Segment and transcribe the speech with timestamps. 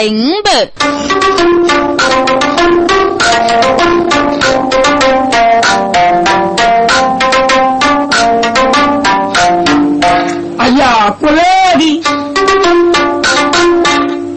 [0.00, 0.14] 第五
[0.44, 0.70] 本。
[10.56, 12.00] 哎呀，过来的，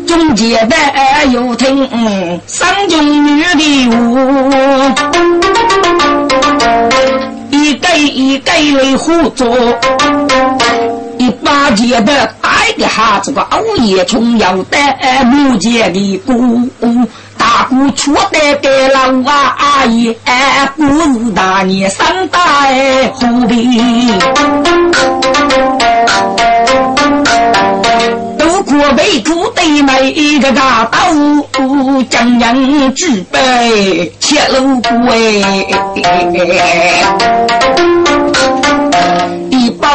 [0.07, 0.75] 中间的
[1.31, 1.87] 又听
[2.47, 4.17] 三中女的舞，
[7.51, 9.55] 一个一个来合作。
[11.19, 12.27] 一把剑的
[12.81, 14.77] 带的哈子个熬夜穷要得
[15.25, 16.67] 木剑的鼓，
[17.37, 20.15] 大鼓出得给老啊阿姨，
[20.75, 22.39] 不是大年三大
[23.13, 24.09] 虎皮，
[28.37, 30.99] 都可被土堆埋一个大刀，
[32.09, 35.43] 将人举杯切路鬼。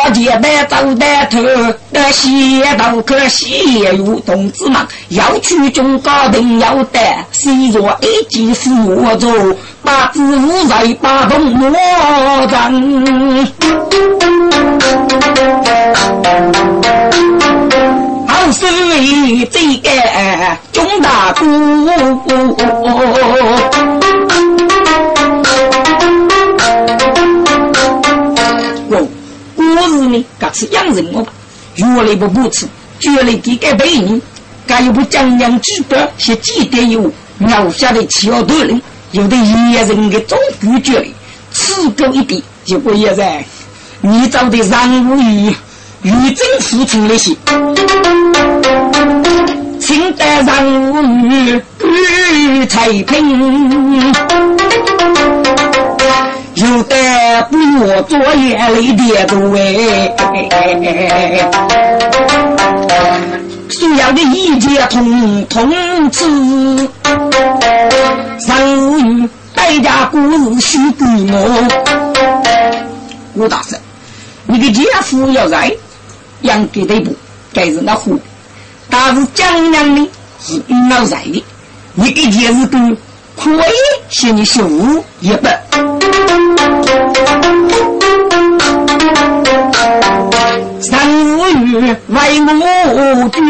[0.06, 1.40] 八戒白走带头，
[1.90, 7.00] 那西道可西有同志们要去中高定要得，
[7.32, 8.70] 虽若一级辅
[9.16, 13.46] 助，把子午在把东莫争。
[18.28, 19.90] 好是为这个
[20.72, 21.34] 中大
[30.22, 30.24] 姑。
[30.38, 31.32] 噶次养人我吧，
[31.76, 32.66] 越来不不吃，
[32.98, 34.20] 绝来给给别人，
[34.66, 38.80] 噶又不讲养举报，些几点有鸟下的七号多人，
[39.12, 41.06] 有的野人的总拒绝的，
[41.52, 43.44] 吃够一点就不野人，
[44.00, 45.54] 你找的让我与
[46.02, 47.34] 与政府出那些，
[49.80, 51.62] 请得让我与
[52.60, 54.65] 与太平。
[56.56, 56.96] 有的
[57.50, 60.16] 不我作业累的多哎，
[63.68, 66.88] 所有的意见通通知，
[68.38, 70.18] 上午代价故
[70.54, 71.34] 事须给我。
[73.34, 73.78] 吴大生，
[74.46, 75.70] 你的姐夫要在
[76.40, 77.14] 养给的不？
[77.52, 78.18] 该是那户，
[78.88, 81.44] 但是江娘的是老在的，
[81.92, 82.78] 你给姐是个
[83.36, 83.74] 可以
[84.08, 84.66] 写你修
[85.20, 85.54] 一本。
[85.70, 85.95] 三
[91.74, 93.40] 为我绝，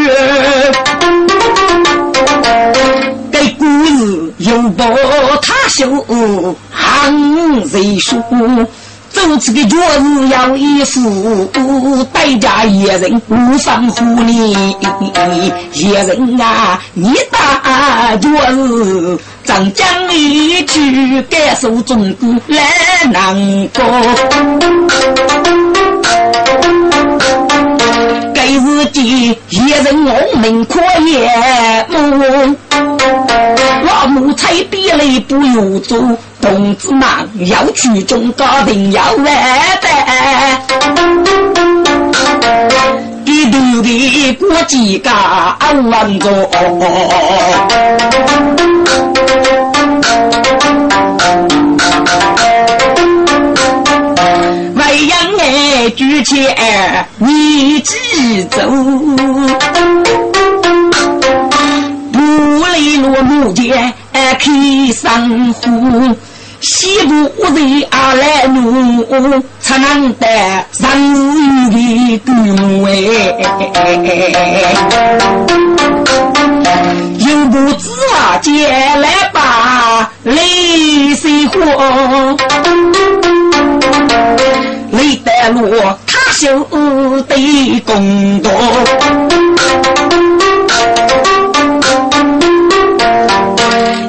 [3.30, 4.84] 给故事又把
[5.42, 6.04] 他修
[6.72, 8.22] 行谁说？
[9.10, 14.76] 走这个脚是要一副代价，一人无上乎你
[15.72, 22.60] 一人啊，你打脚是长江一去感受中国来
[23.10, 23.82] 难过。
[28.58, 31.30] 自己一人我们可也
[31.88, 32.56] 母，
[33.84, 36.16] 我母才比来不由做。
[36.40, 37.02] 同志们
[37.48, 39.24] 要去中高定要完
[39.80, 40.60] 蛋，
[43.24, 46.28] 一头的国际家稳着，
[55.96, 58.60] 儿举钱你记走，
[62.12, 62.20] 不
[62.74, 64.38] 离落木剑开
[64.92, 66.14] 山户。
[66.60, 67.14] 西部
[67.54, 70.26] 人阿来路，才能得
[70.78, 73.34] 人的恭维。
[77.18, 81.56] 有不知啊，借来把泪水活。
[84.96, 85.70] 雷得路，
[86.06, 86.64] 他修
[87.28, 88.50] 得公道。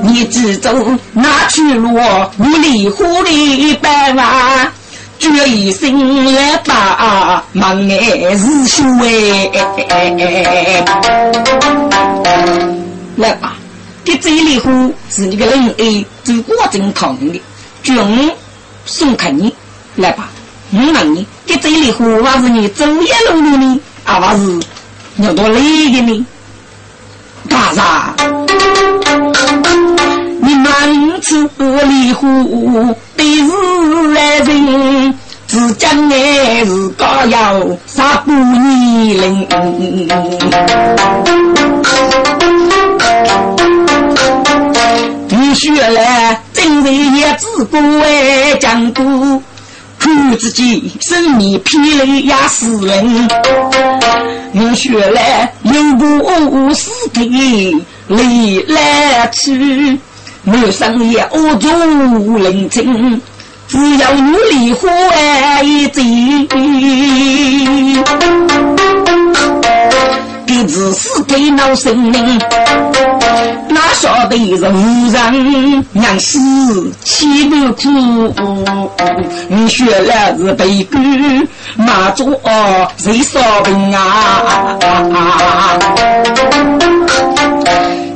[0.01, 0.73] 你只走
[1.13, 1.99] 哪去路？
[2.37, 4.71] 你离湖里百万，
[5.19, 9.51] 决一心来把忙爱是修哎。
[13.17, 13.55] 来吧，
[14.05, 17.41] 这这里湖是你个人哎，走过正讨论的，
[17.83, 18.31] 军
[18.85, 19.53] 送给你
[19.95, 20.29] 来吧。
[20.69, 24.59] 我问你，这这里湖还是你走夜路的呢，还是
[25.17, 25.61] 要多累
[25.91, 26.25] 的呢？
[27.47, 28.13] 干啥？
[30.41, 35.17] 你满处离湖的是来人，
[35.47, 39.47] 只讲爱是高要杀不年龄。
[45.29, 49.41] 你学来真人也只顾爱讲故。
[50.09, 53.27] 我自己生命疲累压死人，
[54.53, 59.99] 我学来有有不死的泪来去，
[60.43, 61.67] 没有生也恶足
[62.37, 63.21] 冷清，
[63.67, 64.89] 只要努力活
[65.63, 66.37] 一阵。
[70.57, 72.39] 给自私给恼生命，
[73.69, 76.39] 哪晓得人人娘死
[77.03, 78.33] 岂不苦？
[79.49, 80.97] 你学了是悲歌，
[81.75, 82.33] 马祖
[82.97, 85.77] 谁烧饼啊？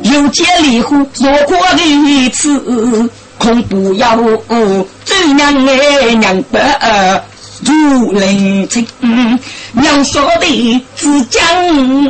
[0.02, 2.60] 有见离婚若过的一次，
[3.38, 4.18] 恐不要
[5.06, 6.58] 这娘哎娘不。
[7.64, 8.88] 如林清，
[9.74, 11.42] 娘说的只讲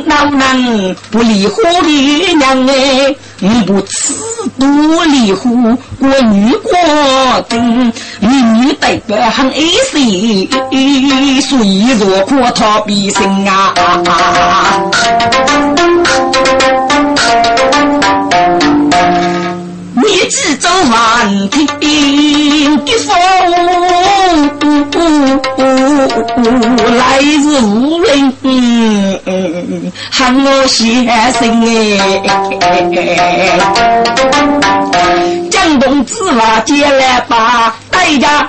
[0.06, 4.14] 老人不离婚的娘哎，你不吃
[4.58, 6.72] 多离婚过女过
[7.48, 9.60] 丁，你女代表很爱
[9.90, 10.50] 惜，
[11.40, 13.72] 所以若可逃避生啊。
[19.94, 21.66] 你只走满天
[22.84, 23.10] 的风，
[25.82, 28.32] 来日无人
[30.10, 31.68] 喊我先生哎。
[35.50, 38.46] 江东子话接来把代家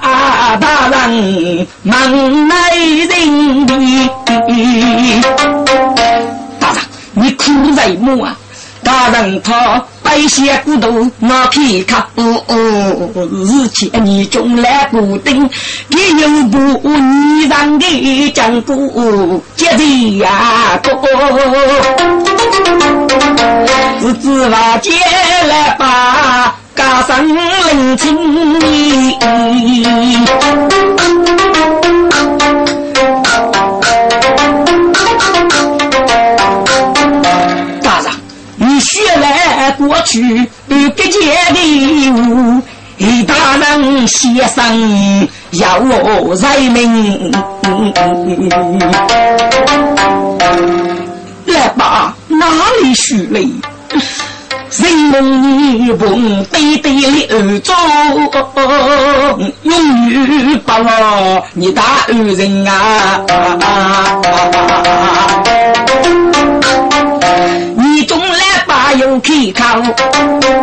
[0.59, 3.73] 大人忙来人的，
[6.59, 6.77] 大人
[7.13, 7.43] 你苦
[7.75, 8.37] 在么啊？
[8.83, 9.83] 大人他。
[10.03, 15.49] 白些骨头拿皮卡，日前你中来不定，
[15.87, 16.57] 你又不
[16.87, 20.91] 你让的讲故接的呀多，
[24.01, 24.91] 日子话接
[25.47, 28.13] 来吧，加上冷清。
[39.87, 40.21] 过去
[40.67, 41.59] 不给钱的
[42.11, 42.61] 物，
[42.97, 47.31] 一大人先生要我认命。
[51.45, 52.45] 来吧，哪
[52.81, 53.41] 里学来？
[54.69, 55.23] 人梦
[55.97, 57.75] 梦对对的做，
[59.61, 63.21] 永远把我你大恩人啊！
[69.03, 69.81] 有口靠，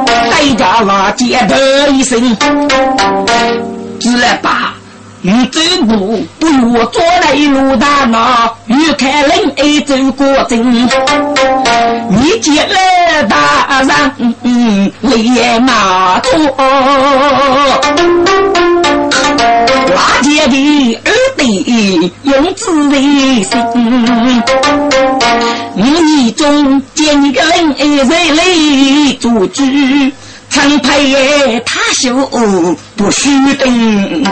[0.06, 2.18] 代价拉接的一声，
[4.00, 4.72] 只来把
[5.20, 10.88] 你走步不如坐在路大马，欲看人爱走过阵，
[12.08, 16.30] 你接了大人累马多，
[19.94, 24.89] 拉接的二弟用自为心。
[25.74, 29.62] 你中见一个人爱在泪做主，
[30.50, 32.14] 常配他修
[32.96, 34.24] 不许等。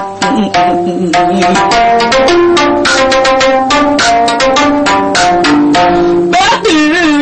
[6.31, 6.73] 不对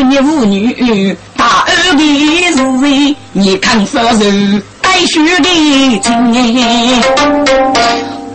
[0.04, 2.02] 你妇女大儿的
[2.56, 6.32] 是为你看夫人带血的情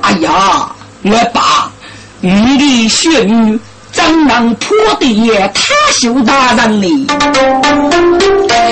[0.01, 0.71] 哎呀，
[1.03, 1.71] 我爸，
[2.19, 3.59] 你的血女。
[3.91, 7.07] 张能破的他修大人呢，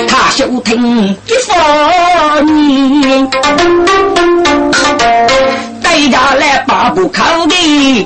[0.08, 3.28] 他修听一方年，
[5.82, 7.54] 带家来把不靠的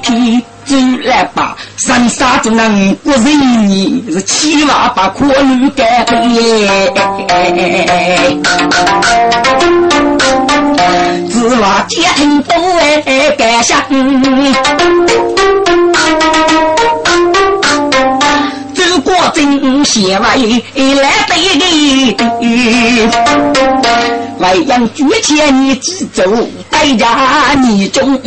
[0.03, 0.75] 皮走
[1.05, 6.33] 来把三沙子人过人是七娃把可女改变，
[11.31, 13.79] 只话家庭都爱改想。
[19.35, 20.63] 真贤为
[20.95, 21.37] 来对
[22.13, 22.15] 的，
[24.39, 26.23] 为养举钱你只走，
[26.71, 28.21] 代价你中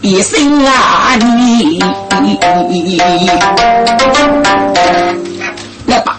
[0.00, 1.78] 一生啊你。
[5.86, 6.18] 来吧，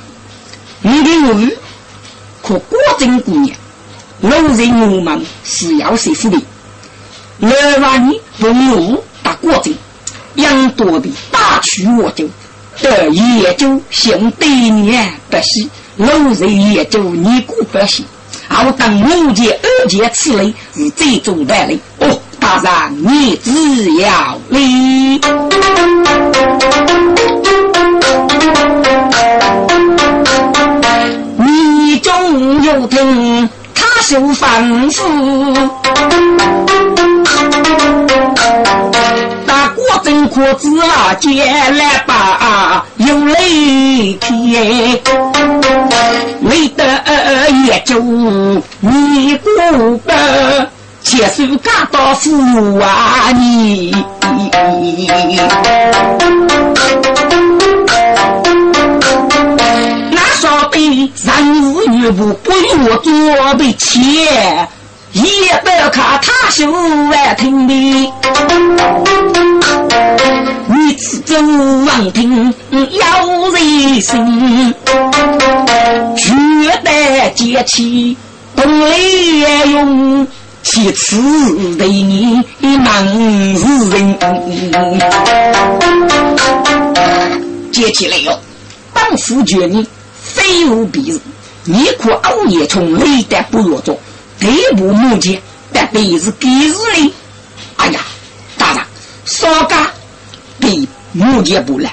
[0.81, 1.57] 你的女
[2.41, 3.57] 可果真姑娘，
[4.21, 6.39] 老人我们是要谁福的？
[7.39, 9.75] 来吧，你不我打果真，
[10.35, 12.29] 养多的大取我就。
[12.81, 16.07] 得也就兄弟年不喜，老
[16.39, 18.05] 人也就你过不喜。
[18.49, 21.79] 我等五件二件此类是最重的嘞。
[21.99, 23.51] 哦，大人你只
[24.01, 25.21] 要礼。
[31.37, 35.03] 你中有听他修凡夫。
[39.79, 44.99] 我真可知啊，接来把有泪天，
[46.41, 46.83] 为得
[47.65, 50.67] 也就你过得，
[51.03, 53.95] 且是家到父啊你。
[60.11, 62.51] 那说的人无女不不
[62.89, 63.11] 我做
[63.55, 64.67] 的钱。
[65.11, 65.21] 一
[65.65, 67.73] 百卡他修万听的，
[70.67, 74.75] 女子走王庭要人心，
[76.15, 78.15] 绝代节气
[78.55, 79.39] 动力
[79.71, 80.27] 用，
[80.61, 81.17] 其次
[81.77, 83.07] 对你忙
[83.57, 84.15] 是人。
[87.71, 88.39] 接起来哟，
[88.93, 89.87] 当夫绝你
[90.21, 91.19] 非无彼日，
[91.63, 93.97] 你可熬夜从雷的不落着。
[94.39, 95.41] 第一部木剑，
[95.73, 97.13] 但得是给日的。
[97.75, 97.99] 哎呀，
[98.57, 98.83] 大人，
[99.25, 99.91] 少家
[100.59, 101.91] 比木剑不难，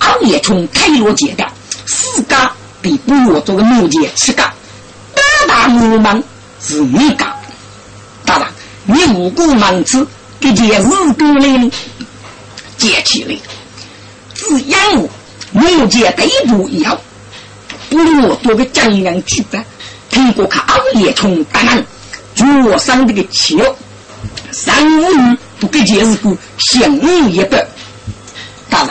[0.00, 1.46] 熬夜从开罗接的，
[1.86, 4.52] 四家比不我做个木剑七家，
[5.14, 6.22] 大大木门
[6.60, 7.34] 是你家。
[8.24, 8.48] 大人，
[8.84, 10.06] 你如果忙子
[10.38, 11.70] 给件事过来呢，
[12.76, 13.36] 接起来，
[14.34, 15.08] 只养我
[15.52, 16.98] 木剑对不一样，
[17.88, 19.64] 不如我多个江洋举办。
[20.16, 21.84] 听过看熬夜从大人。
[22.34, 23.58] 脚上这个球，
[24.50, 27.66] 三五女不给解释过，相应一百。
[28.70, 28.88] 大人，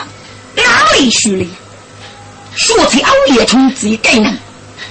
[0.54, 0.62] 哪
[0.96, 1.46] 里去了？
[2.54, 4.38] 说起熬夜虫子一概念，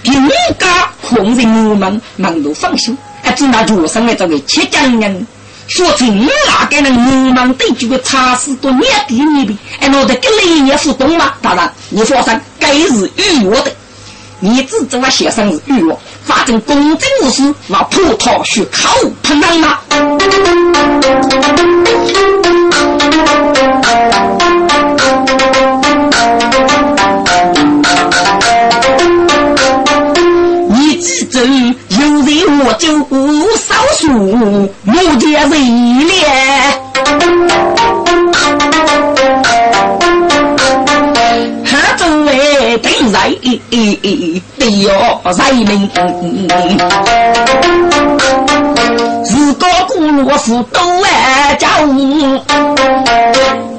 [0.03, 5.25] 第五家空人我们忙都放心，还只拿脚上的这个七江人。
[5.67, 6.95] 说起你哪个人
[7.29, 11.33] 我们对这个差事多年地你的，哎，我的跟你也互动吗？
[11.41, 13.71] 大人，你放心，该是预我的。
[14.39, 15.99] 你只做我先生是预我。
[16.23, 18.89] 反正公正无私，那葡萄树靠
[19.21, 19.79] 碰上了。
[30.69, 32.87] 你记住，有人我就
[33.57, 34.09] 少数，
[34.83, 35.57] 目前为
[36.05, 36.13] 了。
[43.11, 43.29] 在
[44.57, 45.89] 得要人民，
[49.31, 51.67] 如果古罗夫都爱教，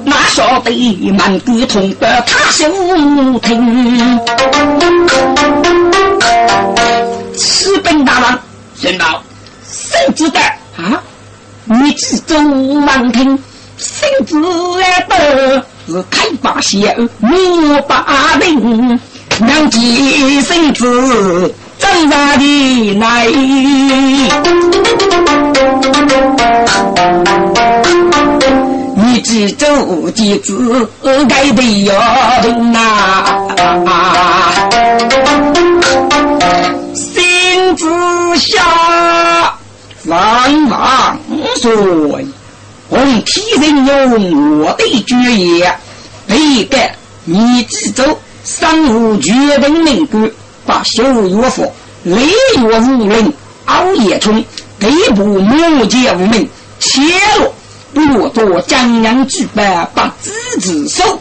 [0.05, 4.19] 哪晓得满沟通的他兄听？
[7.35, 8.39] 启禀大王，
[8.75, 9.21] 宣报，
[9.69, 10.39] 圣旨的
[10.77, 11.01] 啊，
[11.65, 13.37] 你只走满听，
[13.77, 14.35] 圣旨
[14.79, 15.63] 来的。
[15.89, 18.99] 是开把血，木把令，
[19.67, 23.27] 两吉生子，正大的来。
[28.95, 31.93] 你只走几子，该得要
[32.41, 32.79] 听呐。
[36.93, 37.85] 心子
[38.37, 39.53] 下，
[40.05, 41.19] 万万
[41.57, 41.75] 岁。
[42.89, 45.61] 红天人用我的主意，
[46.27, 46.77] 一个
[47.25, 48.17] 你记住，
[48.49, 50.17] 三五决定能够
[50.65, 51.69] 把修药佛
[52.03, 52.69] 雷月无
[53.09, 53.33] 人
[53.65, 54.41] 熬夜冲，
[54.79, 56.49] 内部木剑无名，
[56.79, 57.01] 切
[57.39, 57.53] 落
[57.93, 61.19] 不落多江洋举办把子子手，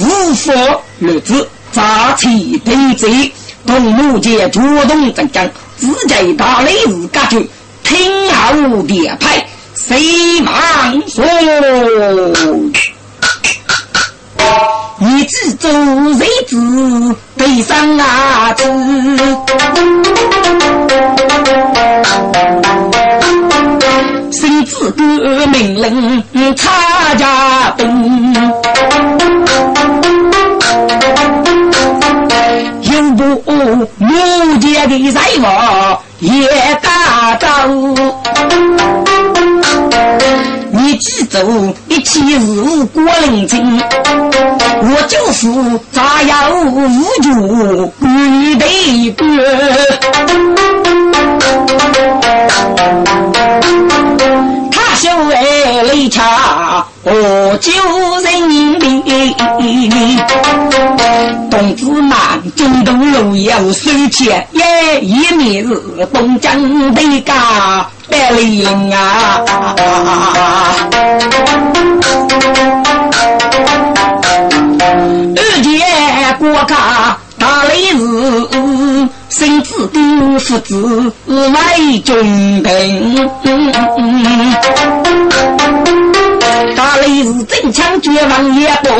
[0.00, 0.52] 无法
[0.98, 3.32] 日子杂气对贼，
[3.64, 7.46] 同木剑主动增加，自己大雷日感觉
[7.84, 9.46] 听候点派。
[9.76, 11.24] 谁忙说？
[14.98, 15.70] 你只做
[16.14, 18.62] 谁子悲伤啊子？
[24.32, 26.22] 谁子个命令
[26.56, 28.34] 差家兵？
[32.82, 33.22] 有不
[33.98, 34.08] 木
[34.60, 35.42] 匠的财物
[36.20, 36.48] 也
[36.82, 37.46] 打造。
[40.98, 43.82] 记住，一切事物过冷静，
[44.82, 45.48] 我就是
[45.92, 49.26] 咋样无助，你得过。
[54.70, 57.72] 他修为雷差，我救
[58.22, 58.56] 人命。
[61.50, 62.18] 东子满，
[62.54, 67.86] 中东路有收钱，耶，一面是东江的家。
[68.08, 69.44] 百灵啊！
[75.36, 75.70] 二姐
[76.38, 83.30] 国家大雷日，孙子跟父子来军兵。
[86.76, 88.92] 大雷是真枪绝望也多，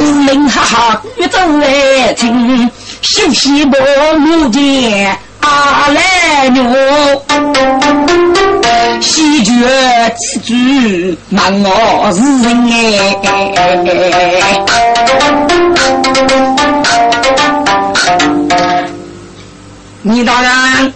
[0.00, 2.70] 五灵哈哈越走越近，
[3.02, 3.76] 休息不
[4.18, 5.16] 目见
[5.92, 6.62] 来牛，
[9.00, 9.50] 喜鹊
[10.16, 12.74] 此句难我是人哎。
[20.04, 20.92] 你大人，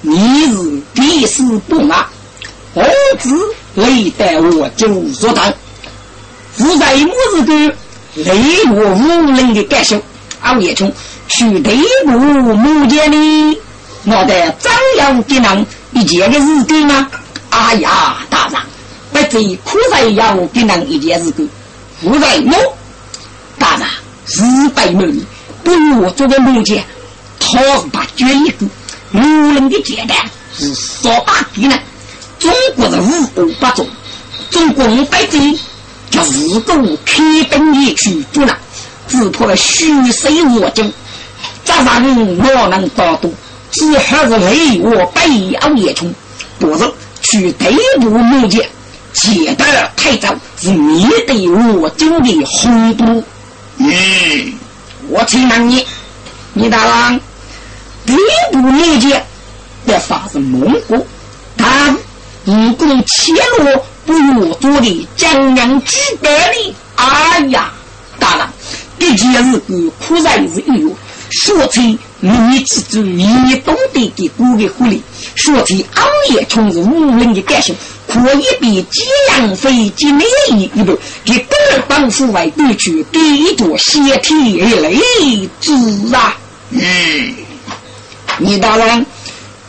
[0.00, 2.06] 你是第四不马，
[2.74, 3.28] 儿子
[3.74, 5.52] 累得我就说当，
[6.56, 7.52] 负在母日个
[8.14, 10.00] 雷我无能的感受，
[10.40, 10.90] 熬夜中
[11.28, 13.60] 去对付母家的，
[14.04, 17.08] 我的张扬的人一件的日子吗？
[17.50, 18.60] 哎呀，大人，
[19.12, 21.46] 不最苦在要的人一件日子，
[22.00, 22.76] 负在我，
[23.58, 23.86] 大人
[24.26, 25.24] 日百门，
[25.62, 26.82] 不如我做个母家。
[27.38, 28.66] 他是把决一个
[29.12, 29.20] 无
[29.52, 30.16] 人的简单
[30.56, 31.78] 是少把敌人。
[32.38, 33.86] 中国是五五八种，
[34.50, 35.58] 中国五百军
[36.10, 38.56] 就是个开兵一去做了，
[39.06, 40.92] 只怕虚岁我军，
[41.64, 43.30] 加上我能打多，
[43.72, 46.14] 只还是累我北欧也冲，
[46.58, 46.84] 不是
[47.22, 48.68] 去对付木剑，
[49.14, 49.64] 接得
[49.96, 53.24] 太早是面对我军的轰都。
[53.78, 54.52] 嗯，
[55.08, 55.84] 我请问你，
[56.52, 57.18] 你大郎。
[58.04, 59.24] 第一部年间
[59.86, 61.06] 的发是蒙古，
[61.56, 61.96] 但
[62.44, 66.74] 武功切落不如做的江洋举百里。
[66.96, 67.72] 哎呀，
[68.18, 68.52] 大郎，
[68.98, 70.94] 这件事个苦在是有，
[71.30, 75.00] 说起你之主，你懂得的古的狐狸，
[75.34, 77.74] 说起熬夜从事无人的感受，
[78.06, 81.56] 可以比揭阳飞机美一一步，给各
[81.88, 84.92] 帮府外地区第一座先天而来
[85.60, 85.72] 之
[86.14, 86.36] 啊，
[86.70, 87.34] 嗯。
[88.38, 89.04] 你大人，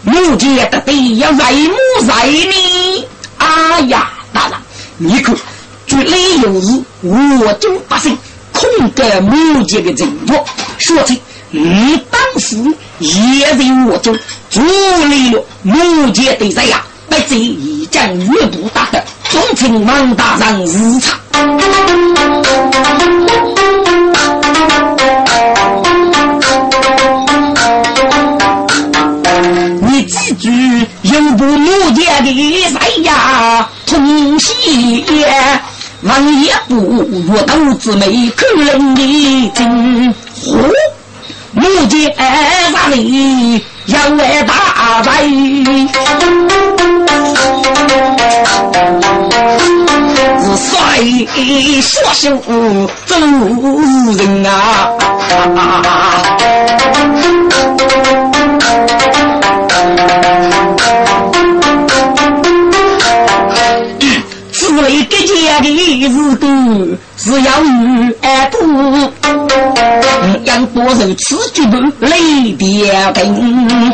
[0.03, 1.74] 目前的得要在母
[2.07, 3.05] 在呢。
[3.38, 4.57] 哎呀，大人，
[4.98, 5.33] 你可
[5.88, 8.15] 绝对有是我中百姓
[8.51, 10.36] 控得目前的政府，
[10.77, 11.19] 说起
[11.55, 12.57] 你当时
[12.98, 14.17] 也在我中
[14.50, 14.60] 助
[15.05, 21.19] 力了目前的这样，不知已将越不大的，忠请王大人日常。
[31.04, 35.06] 有部木家的赛呀，同喜
[36.01, 40.67] 王爷不若斗子眉，可人的真火。
[41.55, 42.13] 木家
[42.71, 45.11] 啥里要来大灾？
[50.39, 50.71] 是帅
[51.81, 52.25] 说秀
[53.05, 53.15] 走
[54.17, 54.49] 人啊！
[64.75, 65.22] 为这家
[65.63, 68.58] 的日子是要与儿度，
[70.43, 73.93] 杨波受此举不泪点灯，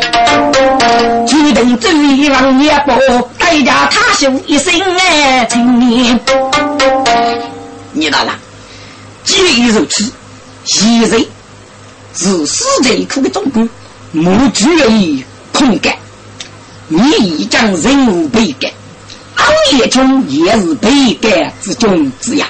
[1.26, 6.18] 决定走一王一步，代价他修一生爱青年。
[7.92, 8.34] 你到了，
[9.24, 10.10] 既然如此，
[10.64, 11.18] 现在
[12.16, 13.68] 是死在苦的中国，
[14.10, 15.94] 莫惧于空干，
[16.88, 18.72] 你已将任务被改。
[19.40, 22.42] 熬夜虫也是被改之中之一，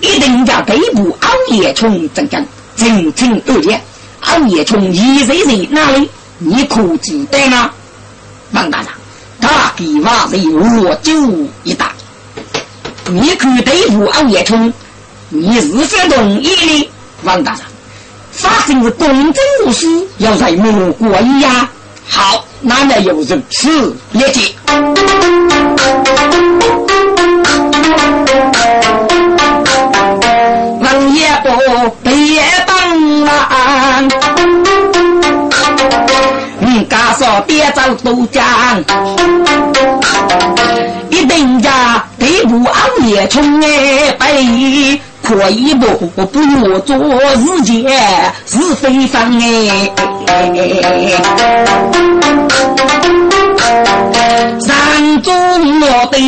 [0.00, 2.42] 一定叫北部熬夜虫增加，
[2.76, 3.80] 真正恶劣。
[4.22, 6.10] 熬夜虫一在在哪里？
[6.38, 7.70] 你可知道吗？
[8.52, 8.88] 王大人，
[9.40, 11.12] 他给娃是我就
[11.64, 11.92] 一打。
[13.06, 14.72] 你可对付熬夜虫，
[15.28, 16.90] 你是否同意的？
[17.22, 17.62] 王大人，
[18.32, 21.70] 发生是公正无私，要在某国一呀。
[22.10, 24.54] 好，那来有如此列解。
[30.80, 31.48] 王爷不
[32.02, 34.08] 别帮忙，
[36.60, 38.42] 你家说别走都江，
[41.10, 45.00] 一定家对不熬夜冲哎背。
[45.20, 45.86] 可以不
[46.24, 46.96] 不我做
[47.36, 47.86] 事情
[48.46, 49.92] 是非方哎，
[54.60, 56.18] 山中我的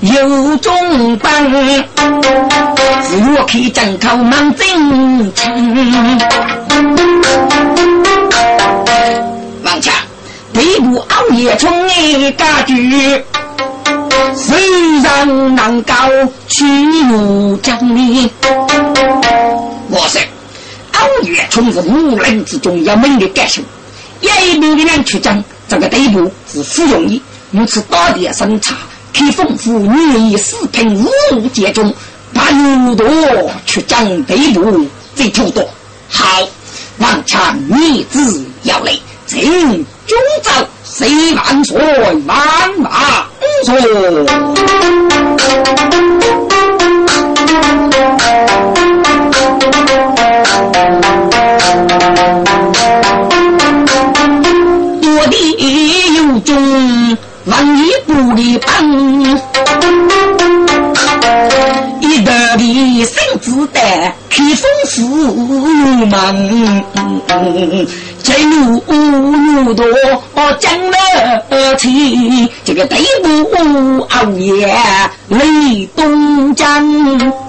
[0.00, 1.50] 有中班，
[3.02, 6.20] 是我开张口忙真诚。
[9.64, 9.94] 王强，
[10.52, 13.24] 对不熬夜冲哎家具。
[14.34, 14.56] 虽
[15.02, 15.92] 然能够
[16.48, 16.64] 屈
[17.08, 18.30] 辱将你，
[19.90, 20.20] 我说，
[21.02, 23.60] 熬夜从是无人之中要猛的感受，
[24.20, 27.20] 一流的人去讲这个地步是不容易。
[27.50, 28.76] 如此大的审查，
[29.12, 31.92] 开封府女以四品五路接中，
[32.32, 33.04] 把牛多
[33.66, 34.86] 去将北部
[35.16, 35.68] 贼偷多。
[36.08, 36.48] 好，
[36.98, 40.52] 王强逆子要来，请中走，
[40.84, 41.76] 谁万岁
[42.26, 42.38] 万
[42.78, 42.92] 万
[43.64, 43.74] 岁。
[66.12, 67.86] 门，
[68.22, 68.82] 进入
[69.64, 69.86] 牛多
[70.58, 74.68] 讲了起，这个对不熬夜
[75.28, 77.41] 雷东江。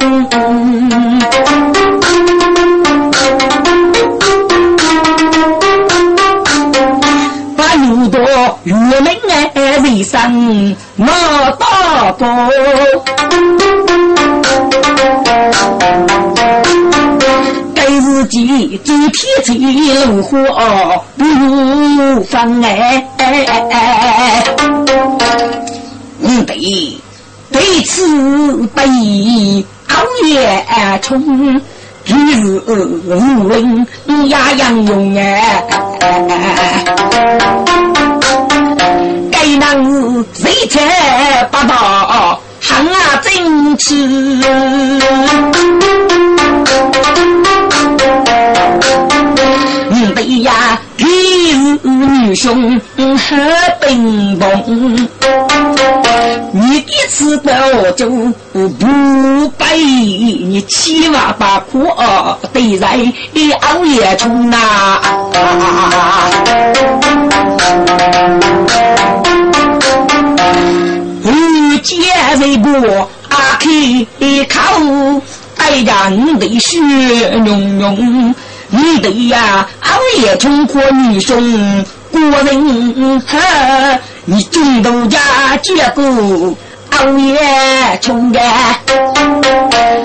[20.32, 23.06] 我不放哎。
[26.22, 26.56] 嗯，对，
[27.52, 30.66] 对此不宜熬夜
[31.02, 31.22] 冲，
[32.06, 32.14] 日
[33.06, 33.53] 无
[63.94, 65.00] 熬夜中呐。
[71.84, 72.02] 接
[72.40, 73.68] 这个阿开
[74.50, 75.22] 口，
[75.58, 76.80] 哎呀，你的血
[77.44, 78.34] 浓浓，
[78.70, 79.90] 你的呀，熬
[80.22, 85.20] 夜冲过女兄，果人呵，你中都家
[85.62, 86.56] 结果
[86.92, 87.38] 熬夜
[88.02, 88.40] 冲的，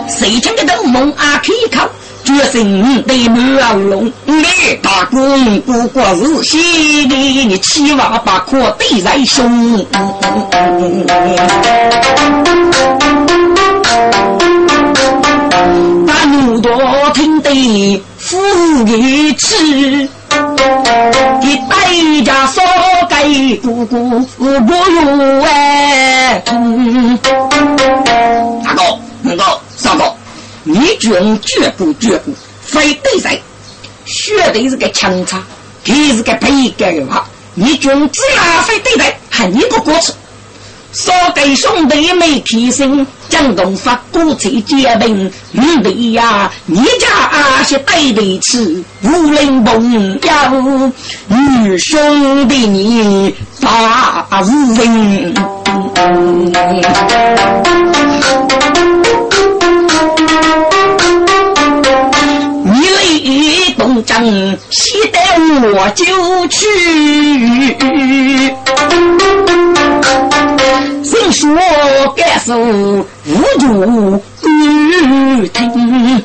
[0.08, 1.88] 谁听得到梦阿开口？
[2.28, 4.44] 决心对满龙，你
[4.82, 9.86] 大公不过是西的，你七万八可对在胸。
[16.06, 16.70] 把牛多
[17.14, 18.36] 听得富
[18.84, 20.06] 裕吃，
[21.40, 22.60] 给代价少
[23.08, 26.42] 给姑姑不如哎。
[30.70, 33.42] 你军绝不绝不，非对谁？
[34.04, 35.42] 绝对是个强差，
[35.82, 40.12] 他是个背干的话，你军只拿非对待，还你个过去。
[40.92, 50.92] 少给兄弟没提升，江东发国才结兵，你弟呀，你家阿些对得起，无人朋友，
[51.28, 54.26] 女兄弟你发
[54.76, 55.34] 人。
[63.98, 64.24] 东张
[64.70, 65.18] 西带
[65.72, 66.04] 我就
[66.46, 66.64] 去，
[71.02, 71.50] 谁说
[72.14, 73.02] 该是无
[73.58, 76.22] 主于听？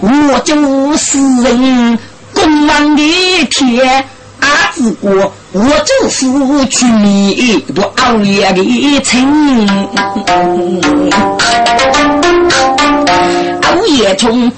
[0.00, 1.98] 我就是人
[2.32, 3.02] 公王的
[3.50, 4.04] 天
[4.38, 6.24] 阿子哥，我就是
[6.68, 8.62] 去你多熬夜的
[9.02, 9.26] 情，
[13.62, 14.52] 熬夜从。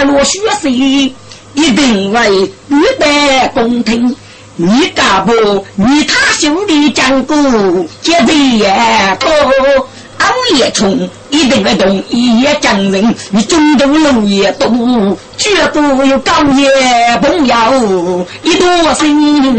[0.00, 1.14] 对待落学生，一
[1.54, 4.16] 定为预备公听。
[4.56, 5.32] 你干部，
[5.74, 7.36] 你他兄弟讲过，
[8.02, 8.68] 绝对也
[9.18, 13.14] 不熬夜冲，一定会同意也讲人。
[13.30, 14.68] 你中途路也多，
[15.36, 16.70] 绝不有高夜
[17.20, 19.58] 朋友一多心。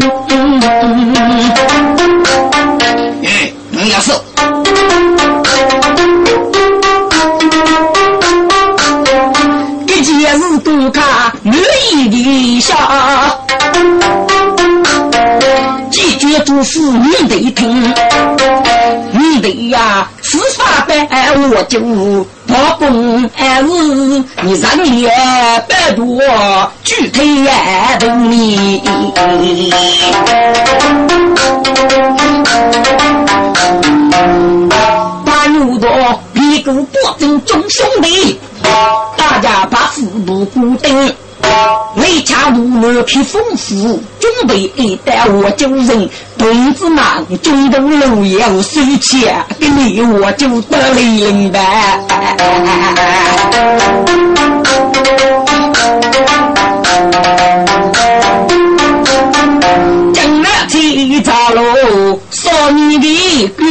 [3.24, 4.12] 哎，你要是。
[10.20, 11.02] 也是多看
[11.42, 11.54] 满
[11.92, 12.76] 意的笑，
[15.90, 17.94] 几句祝福你得听，
[19.12, 21.08] 你得呀，司法办
[21.50, 21.80] 我就
[22.46, 25.08] 保公安事，你人也
[25.68, 26.18] 百多，
[26.84, 27.50] 具体也
[27.98, 28.82] 等你。
[35.24, 35.90] 把牛多
[36.34, 38.38] 一个保证众兄弟。
[39.16, 41.14] 大家把四部固定，
[41.94, 46.08] 每家路乐皮丰富，准备一袋我就人，
[46.38, 47.04] 同志们，
[47.42, 52.00] 中东路要收钱，给你我就得零呗。
[60.14, 63.64] 正那天早喽，少你的歌，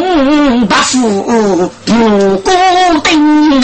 [0.00, 2.50] 江东八府不孤
[3.04, 3.60] 丁。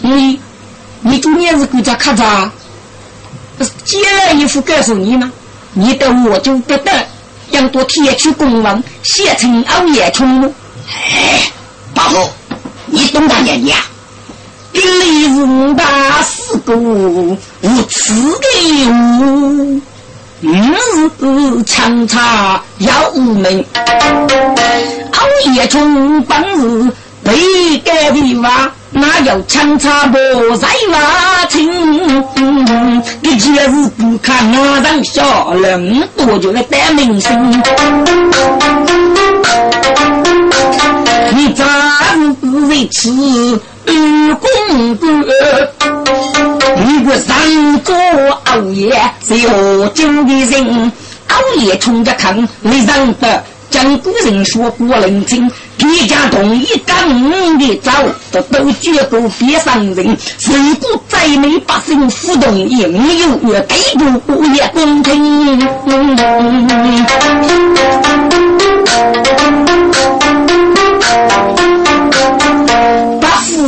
[0.00, 0.40] 你，
[1.02, 2.50] 你今年是国家科长，
[3.84, 5.30] 接了一副告诉你吗，
[5.74, 6.90] 你的我就不得，
[7.50, 10.42] 要多贴去公文，写成熬夜冲。
[10.88, 11.52] 哎，
[11.94, 12.30] 八虎，
[12.86, 13.76] 你懂得点呀？
[14.72, 15.04] 兵力
[15.34, 17.36] 是大四个无
[17.88, 19.80] 耻的无。
[20.40, 23.64] 日强茶要无门，
[25.12, 26.90] 熬夜冲本日
[27.22, 30.16] 被改的话，哪有强茶不
[30.56, 31.70] 在瓦清？
[33.22, 37.62] 这节日不看那人笑，人多就来带名声。
[41.34, 41.64] 你咋
[42.16, 42.34] 日
[42.66, 43.92] 为此二
[44.36, 45.24] 公公？
[46.76, 47.94] 如果上桌
[48.44, 48.94] 熬夜
[49.26, 50.92] 是何经的人？
[51.28, 53.42] 熬夜冲着看，你认得？
[53.70, 57.08] 讲古人说过冷静，别家同一干
[57.58, 57.90] 的早，
[58.30, 60.14] 都都绝不别伤人。
[60.44, 63.78] 如果再没百姓互动，也没有越对
[64.26, 65.66] 不也公平。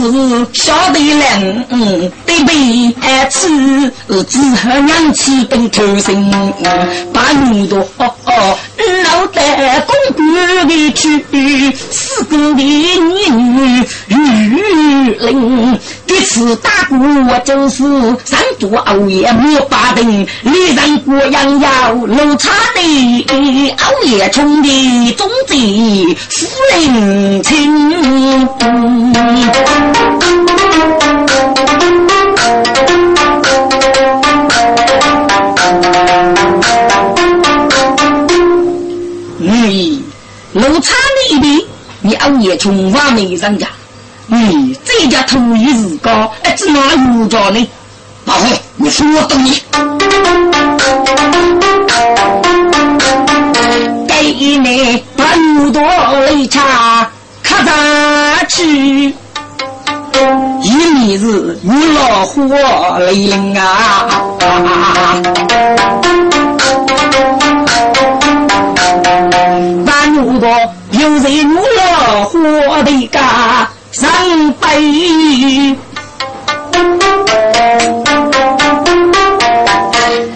[0.04, 2.12] 就是晓得嘞，嗯。
[2.34, 3.48] 得被爱吃，
[4.28, 6.52] 只好娘吃等偷生，
[7.12, 7.86] 把牛多
[9.04, 11.24] 脑袋公关的去，
[11.90, 13.00] 四个的女
[14.08, 16.96] 女人，这次打鼓
[17.28, 17.84] 我就是
[18.24, 27.94] 三座熬夜没把灯，女人过样要露茶的，熬夜冲的总贼夫人亲。
[40.68, 40.94] 路差
[41.30, 41.60] 那边，
[42.00, 43.66] 你熬夜从外面人家，
[44.26, 46.80] 你这家土一日高，哎，只哪
[47.18, 47.68] 有着呢？
[48.24, 49.62] 老黑，你说我懂你。
[54.08, 57.10] 给你把牛多擂茶
[57.42, 57.74] 卡上
[58.48, 59.14] 去。
[60.62, 64.08] 一米日你老火雷灵啊！
[71.04, 74.10] 有人如老火的家上
[74.54, 75.76] 辈，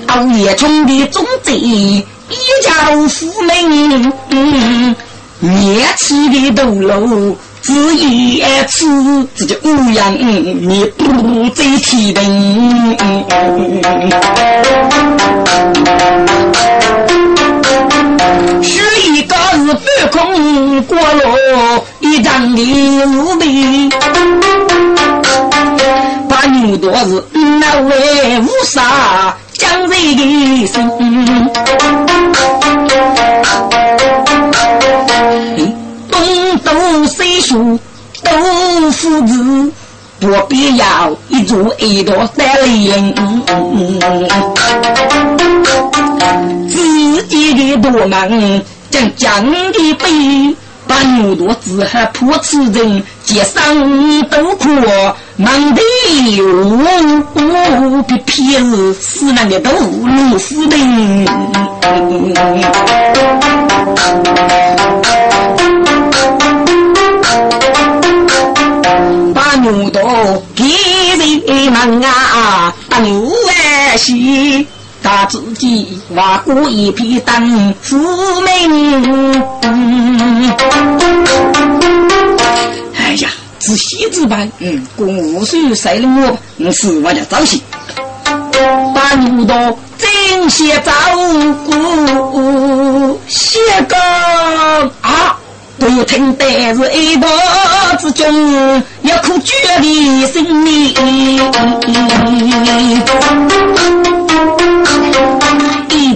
[0.08, 2.04] 熬夜中的种子一
[2.62, 2.70] 家
[3.08, 4.14] 富民，
[5.40, 7.34] 灭起的斗楼。
[7.62, 12.96] 只一次，这就乌鸦你不再提灯。
[18.62, 18.80] 许
[19.12, 22.62] 一个是半空过路，一张的
[23.06, 23.88] 无比，
[26.28, 27.22] 把牛多是
[27.60, 30.88] 那位无杀将人的心。
[36.10, 37.78] 东都岁数
[38.22, 39.72] 都父子，
[40.20, 43.14] 不必要一座一朵三零。
[46.78, 48.30] 自己的多忙，
[48.90, 50.54] 将将的背，
[50.86, 54.68] 把牛肚子还破此人，街上都哭，
[55.36, 55.82] 忙得
[57.80, 60.76] 无比皮子，死难的都路死的。
[69.60, 70.00] 牛多
[70.54, 70.64] 给
[71.18, 74.66] 人忙啊，打牛儿戏，
[75.08, 77.96] 把自己挖过一匹当富
[78.42, 79.32] 民。
[82.94, 87.58] 哎呀，仔细子办，嗯，公务水塞的我，嗯，是我家早些，
[88.94, 90.92] 把牛多真些照
[91.64, 93.96] 顾，些个
[95.00, 95.38] 啊。
[95.78, 97.26] 不听得是一道
[97.98, 100.94] 之中，要苦绝的心命。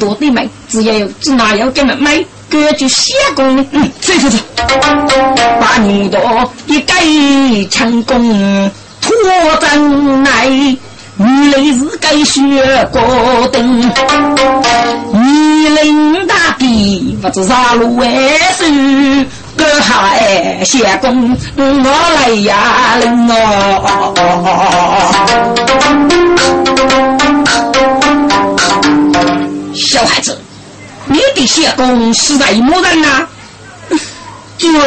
[0.03, 4.37] 一朵的美，只要有只哪有给们买，根据写功，嗯，走走走，
[5.61, 6.19] 把牛刀
[6.67, 6.95] 一改
[7.71, 8.69] 成功，
[9.01, 9.15] 脱
[9.61, 10.77] 真来，你
[11.53, 13.81] 来是该学过灯，
[15.13, 18.09] 你领大地不知啥路为
[18.59, 18.65] 首，
[19.57, 21.65] 哥还写功，我
[22.17, 23.35] 来呀领哦，
[29.75, 30.39] 小孩子。
[31.07, 33.27] 你的谢公是在么人呐？
[34.57, 34.85] 就是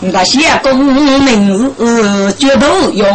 [0.00, 3.06] 那谢公名字叫头用，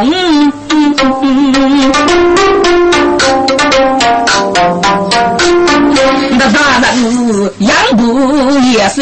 [6.38, 8.02] 那当然是养不
[8.60, 9.02] 野兽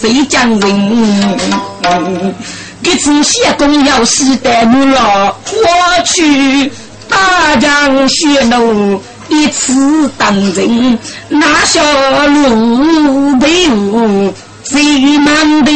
[0.00, 2.34] 谁将人？
[2.82, 6.72] 这次谢公要是得木了，我去
[7.10, 9.02] 大江血路。
[9.28, 11.80] 一次当真，那小
[12.26, 14.32] 路被误，
[14.62, 14.82] 最
[15.18, 15.72] 难的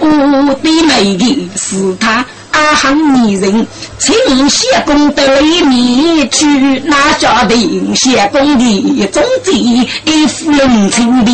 [0.00, 3.66] 我的美丽是他阿行女人，
[3.98, 4.14] 请
[4.48, 7.54] 谢公的面去，那家的
[7.94, 11.32] 谢公的种子一副人情的。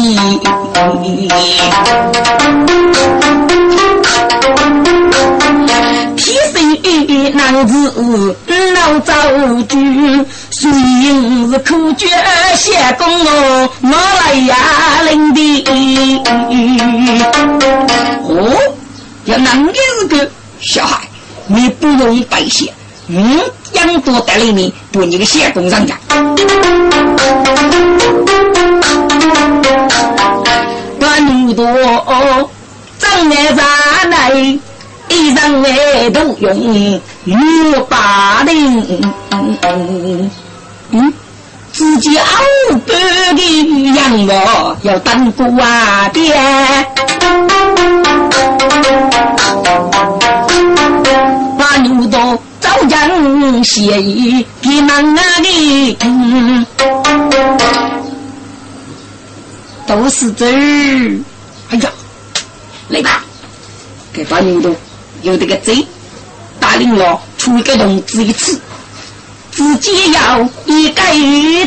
[6.16, 6.56] 天生
[7.36, 7.72] 男子
[8.80, 9.12] 老早
[9.62, 9.76] 就。
[10.50, 12.06] 虽然是苦绝
[12.56, 14.56] 谢公哦，我来呀
[15.10, 15.40] 领的。
[18.24, 18.32] 哦，
[19.24, 21.00] 要哪个是个小孩？
[21.46, 22.72] 你不用白谢，
[23.06, 23.40] 嗯，
[23.72, 25.96] 养多带领你，不你个谢公上家。
[30.98, 31.64] 管那多，
[32.98, 34.58] 长来长来，
[35.10, 39.02] 一人来都用六八零。
[40.90, 41.12] 嗯，
[41.72, 42.24] 自己熬
[42.86, 42.94] 白
[43.34, 43.42] 的
[43.94, 46.34] 羊肉要当瓜爹，
[51.58, 56.66] 把牛刀早将写意给忙啊的，
[59.86, 61.18] 都是字儿。
[61.70, 61.90] 哎呀，
[62.88, 63.22] 来吧，
[64.12, 64.70] 给把牛刀
[65.22, 65.86] 有这个贼
[66.60, 68.60] 带领了出一个笼子一次。
[69.50, 71.12] 自己要一改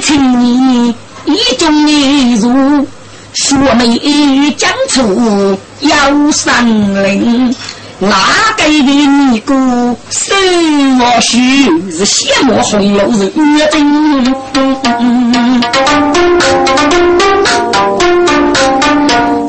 [0.01, 2.87] 情义，一种一如
[3.33, 6.65] 说没讲出要三
[7.03, 7.53] 零，
[7.99, 8.15] 哪
[8.55, 9.53] 个的尼姑
[10.09, 10.33] 手
[10.99, 14.33] 我须是血墨红楼是月灯，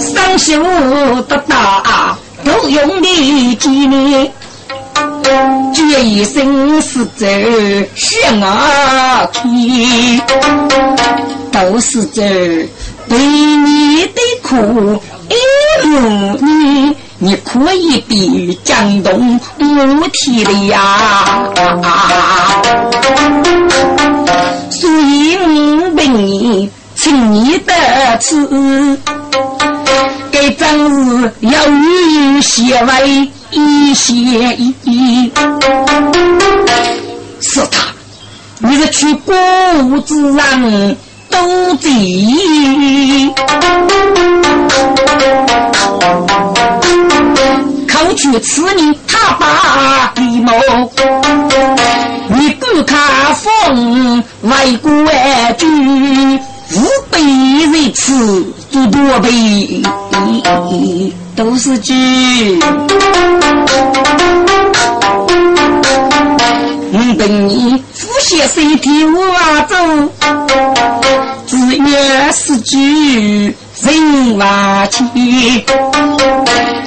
[0.01, 0.61] 三修
[1.29, 4.31] 得大都用的几年。
[5.73, 7.27] 决一生死走
[7.95, 10.21] 血啊去，
[11.51, 12.23] 都是走
[13.09, 15.35] 对你的苦一
[15.87, 15.99] 路
[16.41, 21.49] 你，你可以比江东母体的呀。
[24.71, 27.73] 所以我问你，请你得
[28.21, 28.99] 此，
[30.63, 33.31] 真是要与写为。
[33.55, 35.31] 一些一，
[37.39, 37.89] 是他，
[38.61, 39.35] 你是去国
[39.85, 40.97] 务之上
[41.29, 41.91] 都贼，
[47.87, 49.37] 口去吃你他。
[49.39, 50.53] 把地毛，
[52.29, 58.15] 你敢看风外国外居，五百人吃
[58.73, 59.83] 多多倍。
[61.35, 61.95] 都是句，
[66.93, 69.25] 我等你呼吸身体我
[69.67, 69.75] 走，
[71.47, 75.65] 只愿是句人话气，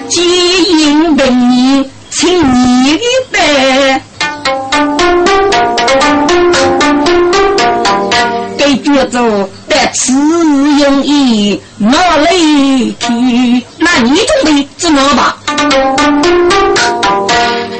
[0.08, 3.00] 既因等你请你一
[3.32, 4.00] 杯，
[8.58, 9.50] 给脚走。
[9.96, 13.08] 此用意哪里去？
[13.78, 14.12] 那你
[14.44, 15.34] 准备怎么办？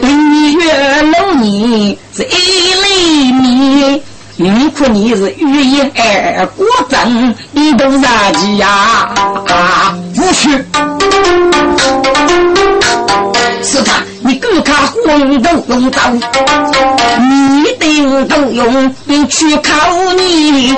[0.02, 4.02] 明月老你是一厘米，
[4.38, 9.14] 云哭你是语言二果真，你都啥子呀？
[10.16, 10.50] 不去，
[13.62, 14.02] 是他。
[14.28, 16.02] 你给看红豆用刀，
[17.20, 18.96] 你定都用
[19.30, 19.72] 去考
[20.18, 20.74] 你。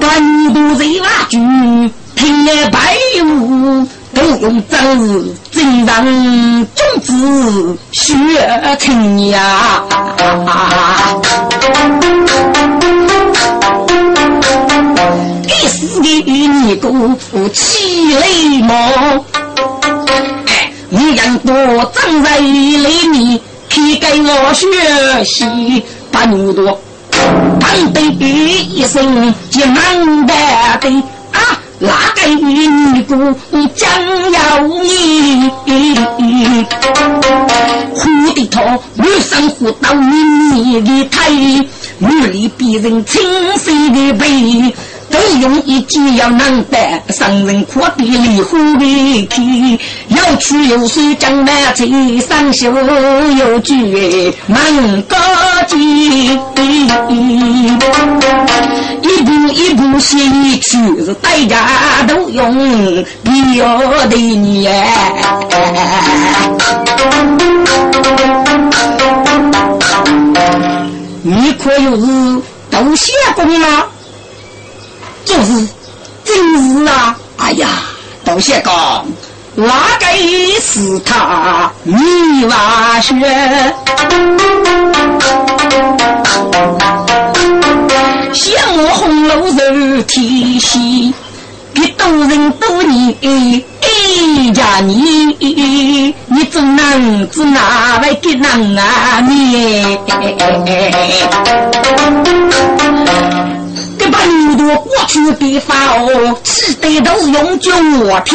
[0.00, 6.04] 官渡人马军，平安白雾，都用真字真让
[6.74, 8.16] 种子学
[8.80, 9.84] 成呀。
[15.46, 17.14] 一时的尼姑
[17.52, 18.26] 起来
[18.66, 19.24] 么？
[20.90, 21.54] 哎，你人多
[21.92, 22.76] 正在里
[23.08, 24.66] 面，可给我学
[25.24, 26.80] 习，把牛多，
[27.60, 30.32] 当得一声就难得
[30.80, 30.88] 的
[31.32, 31.60] 啊！
[31.80, 33.14] 哪个尼姑
[33.74, 33.90] 将
[34.32, 35.50] 要你？
[37.94, 40.16] 胡的头，女生胡到你
[40.54, 41.68] 你的腿，
[41.98, 43.22] 女里别人清
[43.58, 44.74] 晰的背。
[45.10, 46.78] 都用一句要能得，
[47.12, 49.78] 上人阔地里虎的去，
[50.08, 52.72] 有曲有水讲难听，上秀
[53.38, 55.16] 有句蛮高
[55.66, 56.38] 级。
[59.00, 61.66] 一步一步写一曲，是大家
[62.06, 64.68] 都用必要的你。
[71.22, 73.86] 你可有是都写过吗？
[75.28, 75.68] 就是，
[76.24, 77.14] 真是啊！
[77.36, 77.68] 哎呀，
[78.24, 79.04] 窦先讲，
[79.56, 79.66] 哪
[80.00, 80.06] 个
[80.58, 81.70] 是他？
[81.82, 83.14] 你话说，
[88.32, 91.12] 像我红楼人提戏，
[91.74, 99.98] 给多人多年一家你，你只能只哪位给人啊你？
[103.98, 107.70] 给把牛多我去的法哦，气得都用脚
[108.24, 108.34] 踢，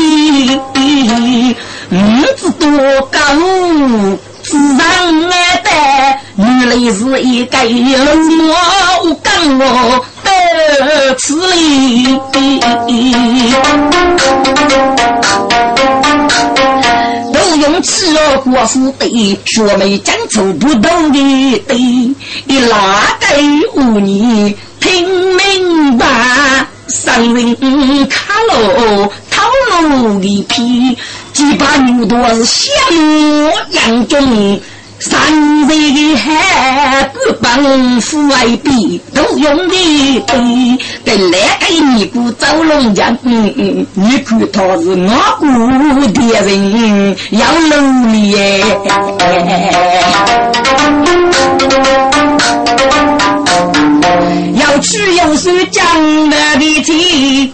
[1.91, 1.95] 五
[2.38, 2.70] 子多
[3.12, 3.20] 高，
[4.43, 4.80] 自然
[5.32, 5.70] 爱的，
[6.38, 8.56] 原来是一个冷漠
[9.22, 9.62] 刚我
[10.24, 12.20] 的此理。
[17.34, 21.78] 都用气儿过是对，学妹讲出不懂的对，
[22.45, 23.26] 你哪个
[23.76, 24.56] 无你？
[24.84, 25.08] 听
[25.38, 26.06] 明白，
[26.90, 27.56] 上人
[28.10, 29.42] 卡喽，套
[29.82, 30.98] 路一批，
[31.32, 32.70] 几把牛多是相
[33.72, 34.60] 养中，
[35.00, 35.18] 三
[35.68, 43.88] 岁的孩子帮父爱比，都用的对，跟来个尼姑走龙江，你
[44.26, 45.48] 看他是我姑
[46.12, 48.36] 的人，要努力。
[54.56, 55.86] 要去有手讲
[56.30, 57.54] 那的题，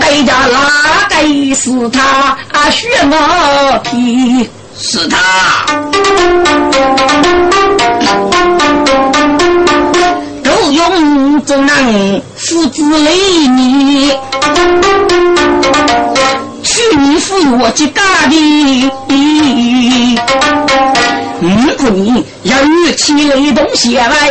[0.00, 2.70] 对家哪个是他啊？
[2.70, 5.18] 血毛皮是他，
[10.42, 13.16] 都用着那父子类
[13.48, 14.10] 你，
[16.62, 18.90] 去你父我去干的。
[21.40, 24.30] 嗯，不你要与其雷动下来，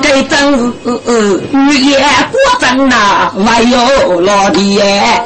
[0.00, 1.98] 这真是雨夜
[2.32, 5.22] 过阵呐，还有老天。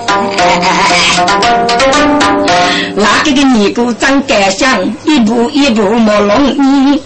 [2.94, 7.00] 那个个尼姑真敢想，一步一步莫容易。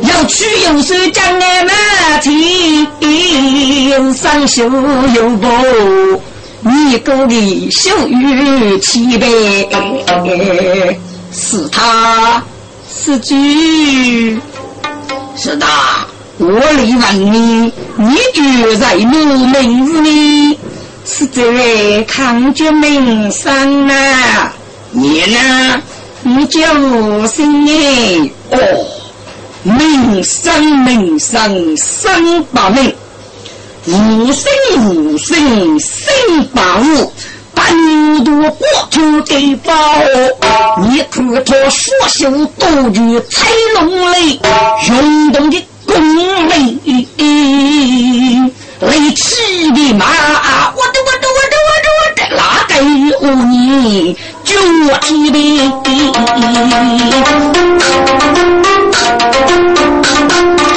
[0.00, 1.72] 有屈有手将俺们
[2.22, 2.88] 提，
[4.14, 4.64] 上修
[5.14, 5.46] 有步。
[6.68, 9.68] 你哥的秀玉七杯，
[11.32, 12.42] 是他
[12.92, 14.40] 是句，
[15.36, 15.66] 是的。
[16.38, 19.14] 我来问你，你住在哪
[19.46, 20.58] 门子呢？
[21.04, 23.54] 是在康觉门上
[23.86, 24.52] 啊？
[24.90, 25.80] 你呢？
[26.22, 26.60] 你叫
[27.28, 28.28] 什么？
[28.50, 28.58] 哦，
[29.62, 32.92] 门上门上三把门。
[33.88, 34.50] 无声
[34.88, 35.94] 无声声
[36.52, 37.12] 把物，
[37.54, 39.72] 把牛多过头给包。
[40.80, 42.28] 你看他双手
[42.58, 44.40] 多具彩龙雷，
[44.88, 45.94] 运动的功
[46.48, 46.80] 力，
[48.80, 50.04] 雷起的马，
[50.74, 52.70] 我的我的我的我的我的，哪个
[53.20, 54.50] 无你脚
[55.00, 55.36] 踢的？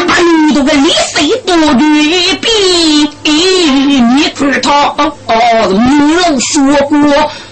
[0.08, 1.84] 把牛多个力水多具
[3.24, 3.32] 比。
[3.32, 6.98] 你看他哦，母老说过，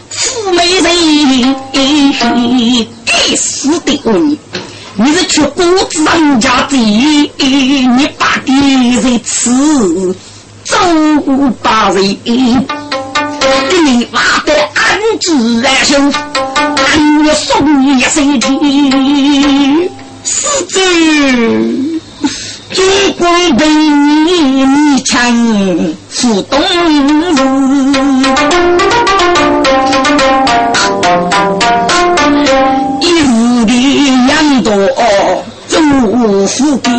[0.10, 4.40] 富美人该死的你，
[4.96, 8.52] 你是去过人家的，你把的
[9.02, 9.52] 人吃，
[10.64, 10.78] 走
[11.62, 12.32] 把人给
[13.82, 15.26] 你挖得安置
[15.66, 16.14] 安生，
[16.76, 19.90] 俺要送你一身体，
[20.24, 21.87] 死者。
[22.70, 22.82] 主
[23.18, 25.16] 公被你抢，
[26.10, 27.40] 赴东吴。
[33.00, 33.72] 一日的
[34.28, 34.32] 养
[34.64, 34.70] 多，
[35.70, 35.76] 祖
[36.48, 36.92] 父爹。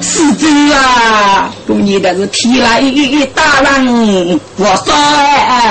[0.00, 2.80] 四子啊，祝你的是天来
[3.34, 3.84] 大浪，
[4.56, 4.94] 我说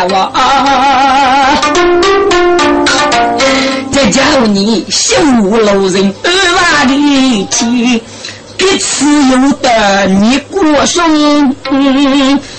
[0.09, 0.15] 我。
[0.17, 0.75] 啊啊啊啊啊
[2.19, 2.32] 啊
[4.11, 8.01] 叫你修路人二万里去。
[8.59, 11.53] 一次有得你过生，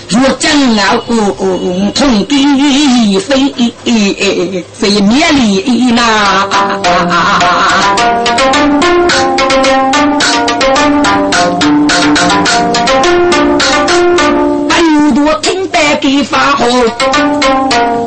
[0.09, 0.99] 若将要
[1.95, 3.51] 同地非
[4.75, 6.47] 非灭离那。
[16.01, 16.65] 给发号，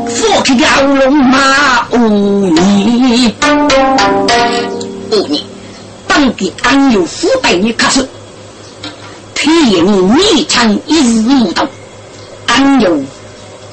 [0.08, 3.34] 佛去要龙马五你
[5.12, 5.46] 五你。
[6.36, 8.02] 给俺有腐败你可是，
[9.36, 11.68] 体验你强一日无道，
[12.48, 13.00] 俺有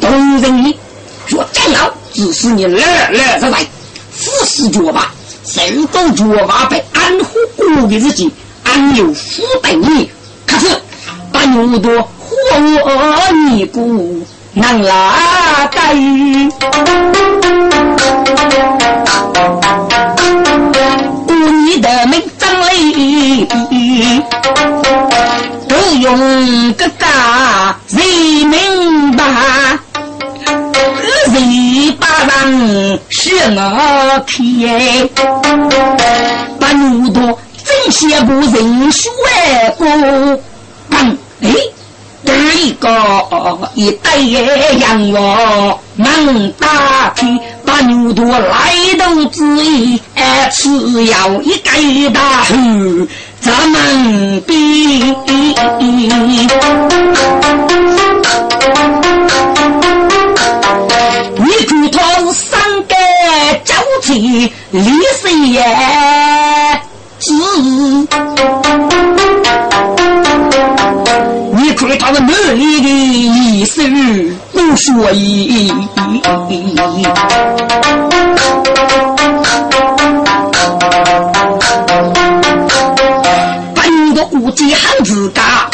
[0.01, 0.77] 同人你，
[1.27, 3.67] 若将要只是你二二之外，
[4.12, 5.11] 富士绝吧，
[5.45, 8.31] 谁都绝吧被俺虎过的日子，
[8.65, 10.11] 俺有腐败你
[10.47, 10.67] 可是，
[11.33, 12.09] 把牛多
[12.53, 14.23] 我你姑
[14.53, 15.95] 能拉带。
[21.37, 23.47] 你的名张雷，
[25.69, 27.99] 都用个大人
[28.47, 29.25] 明白，
[31.33, 35.09] 人把人是我天，
[36.61, 39.11] 把牛多真些不人学
[39.77, 39.87] 过，
[40.91, 41.49] 嗯，哎。
[42.25, 42.33] 第
[42.68, 42.89] 一个
[43.75, 50.01] 一代洋娃能打拼，把牛多来都之意，
[50.51, 50.68] 吃
[51.05, 51.72] 要一盖
[52.12, 53.07] 大户，
[53.41, 54.55] 咱们比。
[61.37, 62.95] 你骨头三个
[63.64, 64.83] 交替，历
[65.20, 65.62] 史也
[67.18, 67.33] 知。
[72.07, 72.29] 他的满
[72.59, 73.83] 脸的意思
[74.53, 75.73] 不说一，
[83.75, 85.71] 本个估计很自家，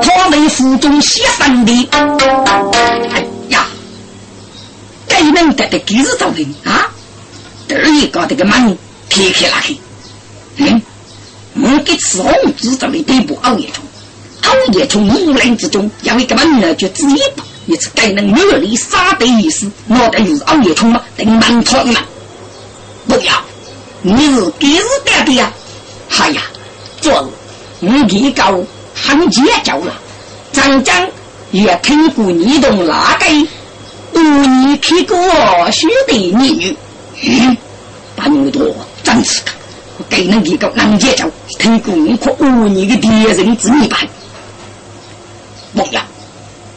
[0.00, 1.90] 他们府中写生的。
[3.12, 3.66] 哎呀，
[5.06, 6.88] 该能得的几日早的啊？
[7.68, 8.78] 第二一个这个门
[9.10, 9.74] 开开拉开，
[10.56, 10.80] 嗯，
[11.56, 13.68] 我给吃红子这里对不熬夜。
[14.54, 21.02] 熬夜从木林之中要一个门呢，就只一把，一次该能热力杀的意思，那等于是熬夜虫吗？
[21.16, 22.00] 等满团嘛？
[23.08, 23.32] 不要，
[24.02, 25.52] 你是给日干的呀？
[26.18, 26.42] 哎呀，
[27.00, 27.28] 做
[27.80, 28.62] 你一高
[28.94, 29.92] 很结交了，
[30.52, 31.08] 张江
[31.50, 33.26] 也听过你懂那个，
[34.14, 35.16] 五你听过
[35.72, 36.76] 学的你，
[37.22, 37.56] 嗯，
[38.14, 38.62] 把你多
[39.02, 39.50] 真是的，
[40.08, 41.28] 给能一个能结交，
[41.58, 43.98] 听过你可五你的敌人之一般。
[45.74, 46.00] 不要，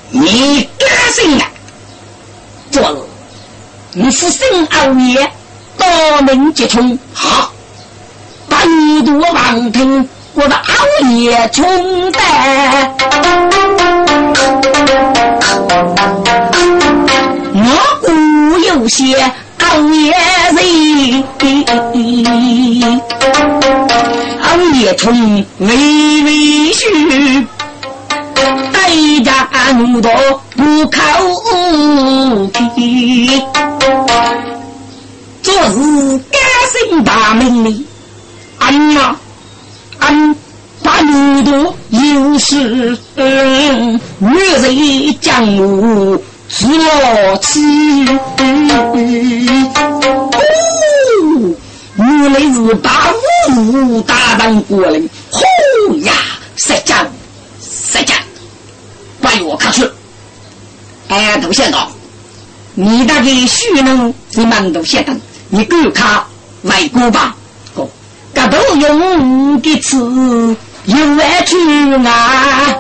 [0.09, 1.45] 你干什么？
[2.71, 2.95] 昨日
[3.93, 5.31] 你是生熬夜，
[5.77, 5.85] 大
[6.21, 7.51] 门接冲，好，
[8.49, 8.59] 半
[9.05, 10.63] 度王庭，我的熬
[11.09, 12.19] 夜冲的，
[17.53, 17.67] 我
[18.01, 18.11] 故
[18.57, 19.15] 有些
[19.59, 20.11] 熬夜
[20.55, 20.61] 人，
[24.41, 25.67] 熬夜冲微
[26.23, 27.47] 微虚。
[28.89, 30.11] 一家奴多
[30.55, 31.01] 不靠
[32.75, 33.41] 皮，
[35.43, 36.39] 昨日改
[36.89, 37.85] 姓大名里，
[38.59, 39.15] 俺呐，
[39.99, 40.35] 俺
[40.83, 42.97] 把奴多有事，
[44.19, 44.29] 女
[44.61, 46.17] 人将我
[46.49, 48.07] 自我妻。
[50.33, 51.55] 哦，
[51.97, 52.89] 原来是把
[53.55, 56.13] 武大当过来，呼呀，
[56.55, 57.05] 实讲
[57.61, 58.15] 实讲。
[59.23, 59.83] 哎，我看去，
[62.80, 66.24] 你那个虚能是蛮多县长，你给我看
[66.61, 67.36] 外国吧？
[67.74, 67.88] 哦，
[68.36, 70.55] 这都用的词
[70.86, 71.57] 有外去
[72.05, 72.78] 啊，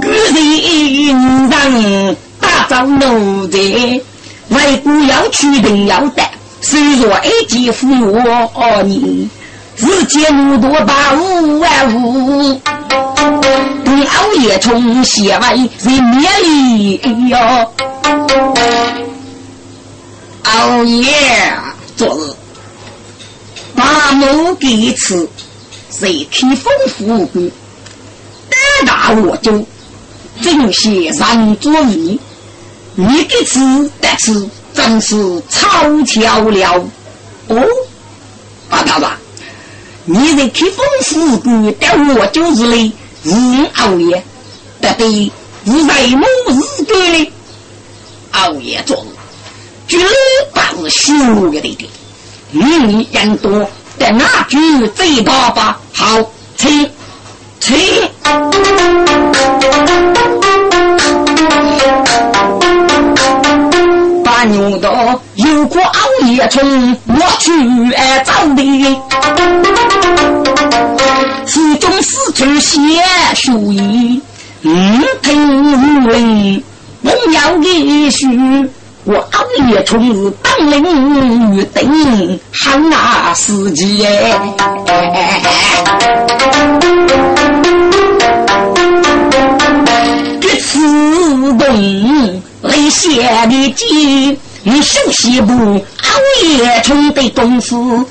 [0.00, 0.08] 个
[1.58, 4.00] 人打造奴才，
[4.50, 6.22] 外国要去定要得，
[6.60, 9.28] 虽说一级服我你。
[9.76, 12.58] 自己路多把五万五，
[13.84, 17.72] 对熬夜从写完人灭力哟。
[20.42, 21.12] 熬夜
[21.96, 22.34] 昨日
[23.74, 25.28] 把某给吃，
[25.90, 27.42] 谁去丰富过？
[28.48, 29.64] 胆大我就
[30.42, 32.18] 正写上作业，
[32.94, 33.60] 你给吃
[34.00, 36.84] 得吃真是超巧了
[37.48, 37.62] 哦，
[38.70, 39.06] 啊大子。
[40.04, 42.92] 你在开封府官，但我就是嘞，
[43.28, 43.34] 是
[43.74, 44.22] 熬夜，
[44.80, 45.32] 得对
[45.64, 46.24] 是为么
[46.76, 47.32] 是干嘞，
[48.30, 49.04] 熬夜做事，
[49.88, 49.98] 绝
[50.76, 51.12] 不是虚
[51.50, 51.90] 的的。
[52.52, 53.68] 嗯，人多，
[53.98, 56.22] 但那句最大吧，好，
[56.56, 56.88] 请，
[57.58, 57.76] 请。
[64.22, 68.96] 把牛刀有过熬夜虫，我去挨找的。
[71.46, 72.78] 府中四处写
[73.34, 74.20] 书意，
[74.62, 76.62] 嗯，听令，
[77.02, 78.26] 我要的书。
[79.04, 84.36] 我熬夜从日当令预定，喊那司机哎，
[90.40, 95.54] 这次动雷写的急，你休息不？
[95.54, 98.04] 熬夜从的功夫，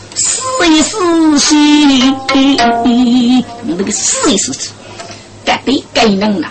[0.59, 0.97] 试一试
[1.39, 1.55] 试，
[3.63, 4.69] 那个试一试试，
[5.43, 6.47] 该对该能了，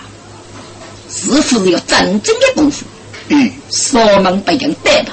[1.10, 1.70] 师傅是。
[1.70, 2.84] 要真正的功夫。
[3.28, 5.12] 嗯，锁门被人逮到，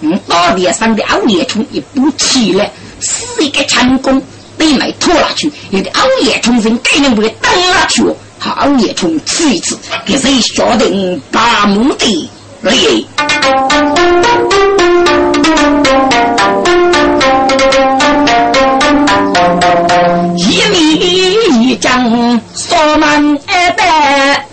[0.00, 2.70] 嗯，大地上的熬夜虫一步起来，
[3.00, 3.24] 是。
[3.42, 4.22] 一个成功，
[4.56, 8.04] 被埋拖下去，有的熬夜虫人该能不给蹬下去，
[8.38, 12.30] 好熬夜虫吃一次，给谁晓得大目的
[12.62, 13.04] 嘞？
[20.36, 24.46] 一米一丈，锁门二百。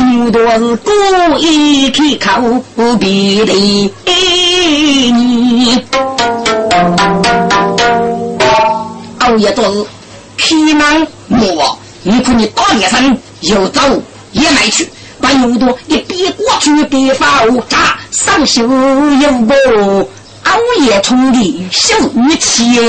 [0.00, 0.90] 牛多是故
[1.38, 2.62] 意开口
[2.96, 3.52] 别的
[5.12, 5.84] 你，
[9.18, 9.86] 熬夜做事
[10.36, 12.20] 皮囊磨，你。
[12.20, 12.46] 看你。
[12.46, 13.80] 大脸上又走
[14.32, 14.88] 也卖去，
[15.20, 19.52] 把牛多一边过去边发乌渣，上手又不
[20.48, 22.80] 熬夜冲的小武器，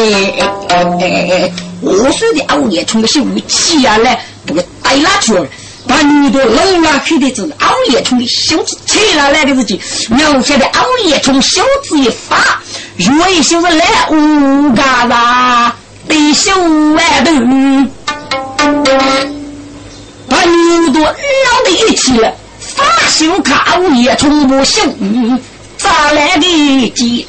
[1.81, 5.45] 我说的熬夜冲的小武器啊来，不给带哪去了？
[5.87, 12.61] 把你的老拉黑的子，熬夜冲的袖子扯下来的自己，描写的熬夜冲袖子一发，
[12.97, 15.75] 若一袖子来乌嘎啦，
[16.07, 16.51] 得袖
[16.93, 17.31] 外头，
[20.29, 24.81] 把你的绕的一起了，发袖卡熬夜冲不袖，
[25.79, 27.25] 咋来的鸡？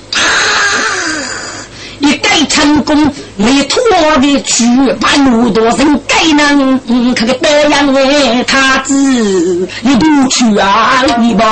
[2.00, 3.80] 一改成功，没拖
[4.20, 4.64] 的去，
[5.00, 11.44] 把那多人改能，可个德阳哎，他子一不去啊，你吧。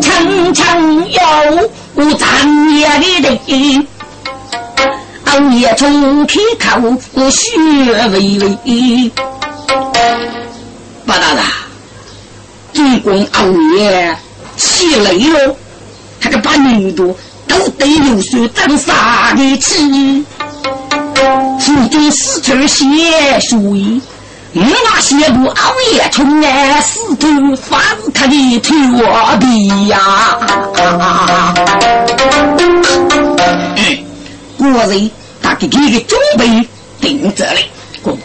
[0.00, 2.88] 常常有战夜
[3.20, 3.86] 的人，
[5.26, 7.40] 熬夜从开口血
[8.10, 9.10] 微微，
[11.32, 11.42] 八大大，
[12.74, 14.16] 总共熬夜。
[14.54, 15.56] 气累了，
[16.20, 17.14] 他个把女的
[17.48, 20.24] 都得有说长啥的气，
[21.58, 27.26] 腹中四处血水，我那些不熬夜从来死头
[27.56, 27.80] 翻
[28.12, 28.74] 他的头
[29.40, 30.38] 皮呀！
[34.58, 35.10] 果然，
[35.42, 36.68] 他给给个准备
[37.00, 37.64] 定这里，
[38.02, 38.16] 过，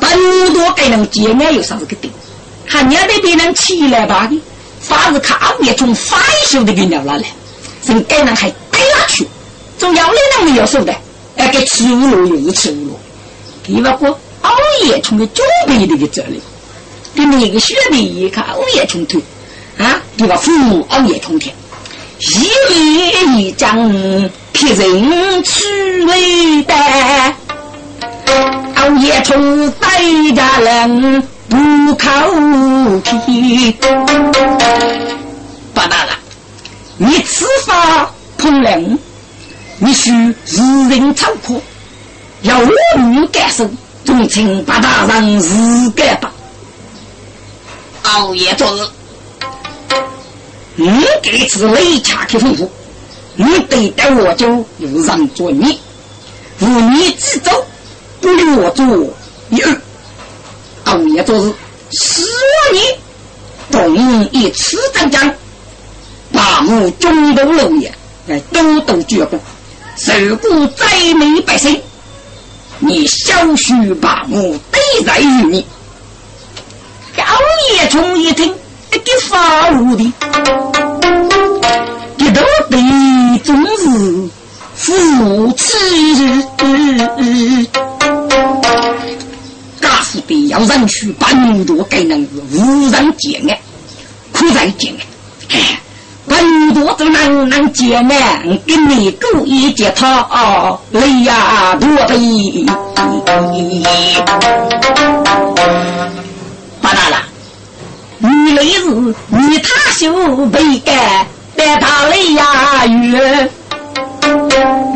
[0.00, 2.10] 把女的给人接来有啥子个定？
[2.68, 4.40] 还要得别人起来吧的。
[4.80, 7.24] 反是看也从翻修的给鸟拿来，
[7.84, 9.26] 人该人还该哪去？
[9.76, 10.94] 总要你那没有手的，
[11.36, 12.98] 哎，给吃五路又是吃五路，
[13.64, 14.54] 给不过熬
[14.84, 16.40] 夜从的准备的个责任，
[17.14, 19.20] 给每个学弟一看熬夜从头
[19.78, 20.36] 啊，对吧？
[20.36, 21.54] 父母熬夜从天，
[22.18, 23.76] 一面一张
[24.52, 26.16] 骗人去来
[26.62, 26.74] 的，
[28.76, 30.00] 熬夜从代
[30.34, 31.28] 家人。
[31.48, 33.72] 不口皮，
[35.72, 36.10] 不大了。
[36.98, 38.98] 你此法碰人，
[39.78, 41.60] 你需日人操课，
[42.42, 42.68] 要我
[42.98, 43.68] 女感受，
[44.04, 46.32] 总请八大人自个吧。
[48.02, 48.90] 熬夜做事，
[50.76, 50.90] 你
[51.22, 52.68] 这次雷恰克吩咐，
[53.36, 55.80] 你对待我就有让做你，
[56.60, 57.64] 无你之走，
[58.20, 58.84] 不留我做
[59.50, 59.80] 一二。
[60.98, 61.54] 熬夜做事，
[61.92, 62.98] 十万年，
[63.70, 65.32] 动一次长江，
[66.32, 67.94] 大幕中都漏夜，
[68.26, 69.38] 来都都绝过，
[69.96, 71.80] 受过灾民百姓，
[72.80, 74.40] 你小许把我
[74.72, 75.64] 对在于你。
[77.16, 77.24] 熬
[77.74, 78.52] 夜从一听，
[78.92, 80.02] 一个发怒的，
[82.16, 82.80] 一道对
[83.44, 84.28] 终日
[84.74, 85.54] 夫
[90.10, 90.22] 妻。
[90.26, 93.60] 必要人去本多给人无人见爱，
[94.32, 95.56] 苦在见爱。
[95.56, 95.80] 哎，
[96.26, 96.96] 本多
[97.46, 102.66] 能见面，跟你故意接他，累呀多的。
[106.82, 107.22] 巴大了，
[108.18, 108.84] 你累是
[109.28, 113.50] 你他修背干，带他累呀远。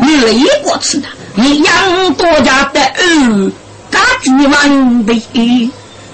[0.01, 3.51] 你累过去了，你养多家的儿，
[3.93, 5.21] 家居万倍。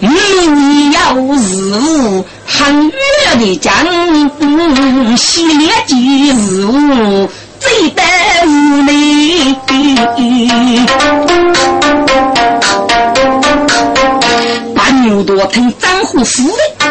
[0.02, 3.74] 你要事务很远的讲，
[5.16, 8.02] 系列的事务最得
[8.46, 9.56] 无理。
[14.76, 16.46] 把牛多听张虎说
[16.78, 16.86] 的，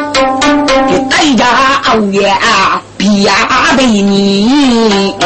[0.88, 5.22] 给大家熬夜啊，比呀的你。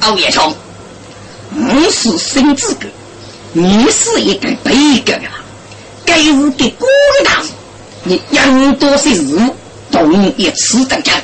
[0.00, 0.54] 熬夜虫，
[1.54, 2.86] 我是新资格，
[3.52, 5.22] 你是一个背格的。
[6.04, 6.88] 该是给国
[7.24, 7.50] 大事，
[8.04, 9.22] 你养多些事，
[9.90, 11.14] 动一次登江，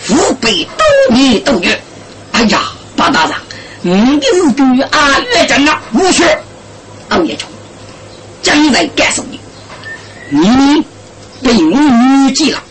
[0.00, 1.70] 父辈都你都有。
[2.30, 3.36] 哎呀，八大人，
[3.82, 6.22] 你的日子阿月讲啊，无需
[7.08, 7.48] 熬夜中，
[8.42, 9.40] 将来告诉你，
[10.30, 10.84] 你
[11.42, 12.62] 被我女记了，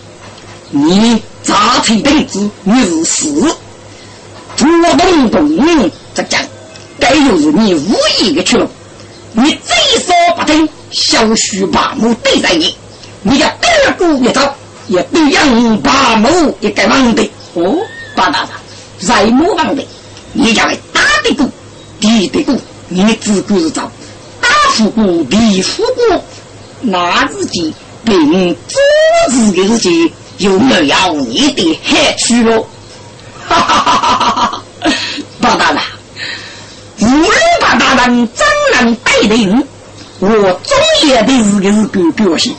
[0.70, 3.56] 你杂碎辈子你是死，
[4.56, 4.66] 主
[4.98, 6.42] 动动这讲，
[6.98, 8.70] 该就是你无意的去了，
[9.34, 10.68] 你最少不听。
[10.92, 12.76] 小徐把母对待你，
[13.22, 14.54] 你要得过一招，
[14.88, 17.24] 也对杨把母也该忘的。
[17.54, 17.78] 哦，
[18.14, 18.50] 八大人，
[19.00, 19.88] 再莫忘的，
[20.34, 21.50] 你将来打得过，
[22.02, 22.54] 敌得过，
[22.90, 23.90] 你只顾是找
[24.42, 26.22] 打富过，敌富过，
[26.82, 27.74] 那自己
[28.04, 28.78] 被我阻
[29.30, 29.90] 止的日子，
[30.40, 32.68] 有没有你的害处喽？
[33.48, 34.64] 哈哈哈哈哈！
[35.40, 35.82] 八大人，
[37.00, 37.32] 无论
[38.02, 38.44] 八大人怎
[38.74, 39.64] 能带领？
[40.22, 40.28] 我
[40.64, 40.76] 总
[41.08, 42.52] 也得是个是个表现。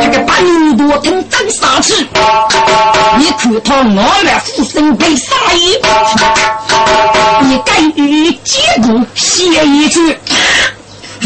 [0.00, 2.06] 这个白牛多听真杀气，
[3.18, 5.76] 你看他我来俯身被杀一，
[7.44, 10.16] 你敢于结果写一句，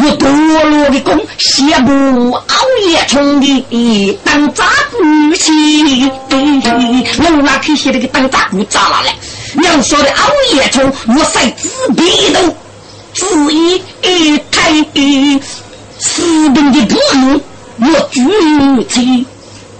[0.03, 0.29] 我多
[0.65, 2.45] 罗的功，写不熬
[2.89, 4.99] 夜冲的当杂鼓
[5.37, 5.53] 去，
[6.33, 9.13] 我那去写那个当杂鼓咋了嘞？
[9.57, 12.55] 娘说的熬夜虫，我赛自闭的，
[13.15, 13.83] 自以
[14.51, 14.71] 太
[15.99, 17.41] 士兵的不能，
[17.81, 18.21] 我举
[18.89, 19.27] 起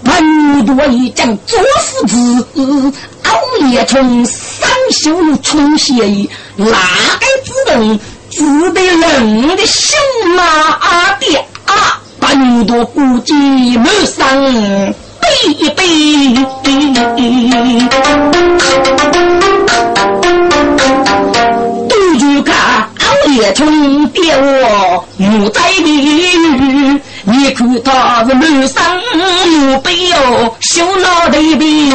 [0.03, 1.59] 本多一将左
[2.07, 7.99] 夫子，熬夜虫三袖冲血衣，哪个只能
[8.29, 9.95] 只得人的小
[10.35, 12.01] 马的啊？
[12.19, 14.95] 本多估计没上。
[15.19, 15.27] 背
[15.59, 15.83] 一背，
[23.37, 28.81] 看熬夜虫别我木在里，你看他是满身
[29.13, 31.91] 木背哟，修脑袋皮。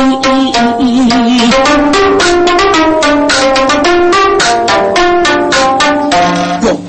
[6.60, 6.80] 不，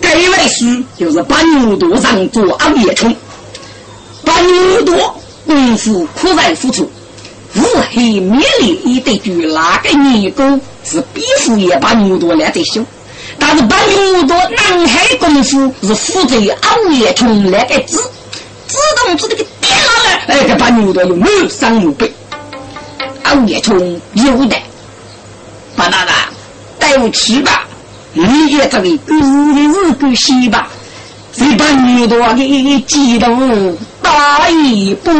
[0.00, 3.12] 这位书就是把牛多上做熬夜虫，
[4.24, 5.16] 本多。
[5.46, 6.90] 功夫苦在付出，
[7.56, 7.60] 乌
[7.92, 12.86] 黑美丽一对句，那个女工是比夫也把牛多来得凶，
[13.46, 17.98] 但是把牛多南海功夫是负责熬夜从那个自
[18.66, 22.10] 自动自这个电脑了，哎，个把牛多有满伤无背，
[23.24, 23.78] 熬夜从
[24.14, 24.56] 有的，
[25.76, 26.30] 把大大
[26.78, 27.66] 带我去吧，
[28.14, 30.68] 你也这里日日够西吧。
[31.36, 35.10] 谁把女多给激动大一步？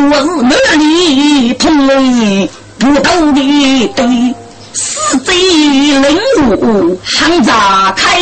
[0.00, 1.68] 把女多是哪里通？
[2.78, 3.40] 不懂的
[3.94, 4.34] 对，
[4.72, 6.02] 死贼领
[6.36, 8.18] 路喊炸开。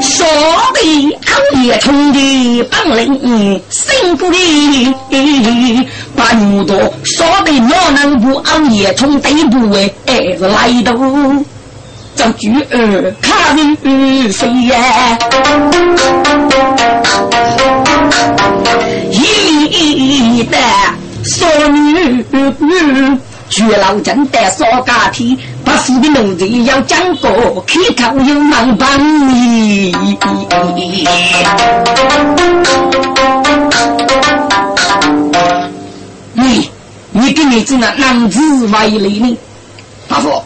[0.00, 0.26] 说
[0.74, 2.18] 的熬夜冲的
[2.64, 10.92] 本领，辛苦的把牛多说的哪能不熬夜冲的不为儿子来的，
[12.22, 13.56] 这句儿看
[14.30, 15.18] 谁呀？
[19.10, 20.56] 一的
[21.24, 22.24] 少女。
[23.48, 29.92] 绝老真的少家体，把死的奴才要讲过，开口又难帮你。
[36.34, 36.70] 你，
[37.10, 39.36] 你给你这那男子为例呢？
[40.08, 40.42] 大夫，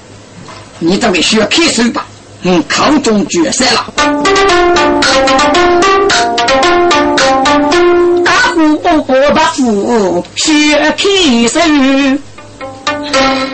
[0.79, 2.07] 你这个需要开手吧？
[2.43, 3.93] 嗯，抗中决赛了。
[8.25, 11.61] 大夫，我大夫需要开手。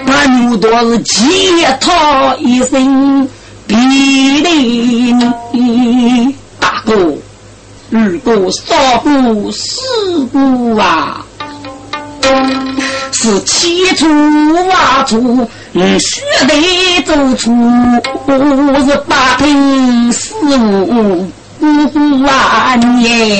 [0.07, 3.29] 把牛多是乞讨一生，
[3.66, 4.43] 比你
[6.59, 7.14] 大哥，
[7.89, 9.81] 如果少过四
[10.33, 11.25] 哥啊，
[13.12, 14.07] 是起初
[14.68, 15.05] 挖
[15.73, 17.51] 出，血泪走出，
[18.85, 21.31] 是八品四五。
[22.25, 23.39] 万年，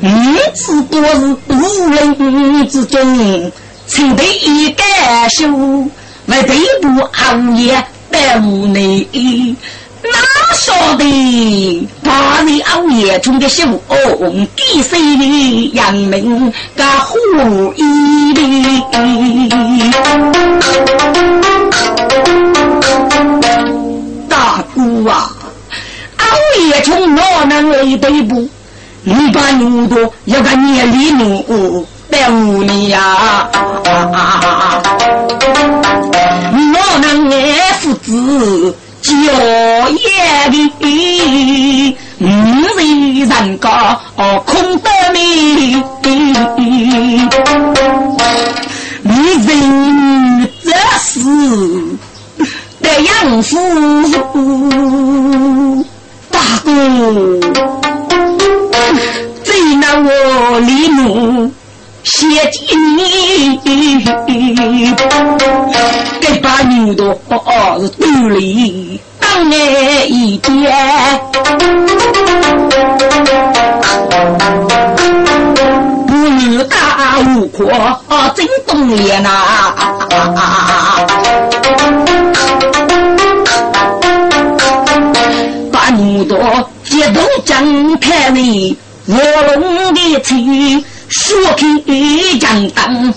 [0.00, 3.52] 你是多是无人之中，
[3.86, 5.48] 请得一干秀，
[6.26, 9.56] 为这部行业耽误你。
[10.60, 13.64] 晓得大人熬夜中的秀，
[14.54, 18.42] 给谁的杨明个胡一的？
[24.28, 25.32] 大姑啊，
[26.18, 26.24] 熬
[26.66, 28.46] 夜中哪能来对不？
[29.02, 33.48] 你把牛多要个年里奴耽误你呀！
[36.52, 38.76] 哪能爱父子？
[39.02, 39.12] 叫
[39.90, 42.24] 夜里，五
[42.76, 42.80] 人
[43.20, 44.00] 人家
[44.44, 45.82] 空得你，
[49.02, 49.12] 你
[49.46, 49.48] 人
[50.62, 51.08] 这是
[52.80, 53.56] 的养父，
[56.30, 56.68] 大哥，
[59.42, 60.08] 最那我
[60.60, 61.50] 李母。
[62.02, 63.60] 谢谢你，
[66.60, 67.18] 把牛多
[67.80, 70.70] 是肚里当爱一点，
[76.06, 77.64] 不女大无阔
[78.36, 79.30] 真动脸呐，
[85.72, 86.38] 把牛多
[86.84, 89.16] 接都张开你卧
[89.56, 90.84] 龙的嘴。
[91.08, 91.64] 说给
[92.38, 93.12] 江当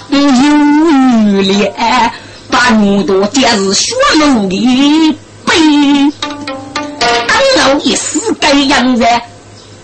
[3.54, 6.12] 是血肉的背，
[7.28, 7.38] 当
[7.74, 9.04] 我一死该样子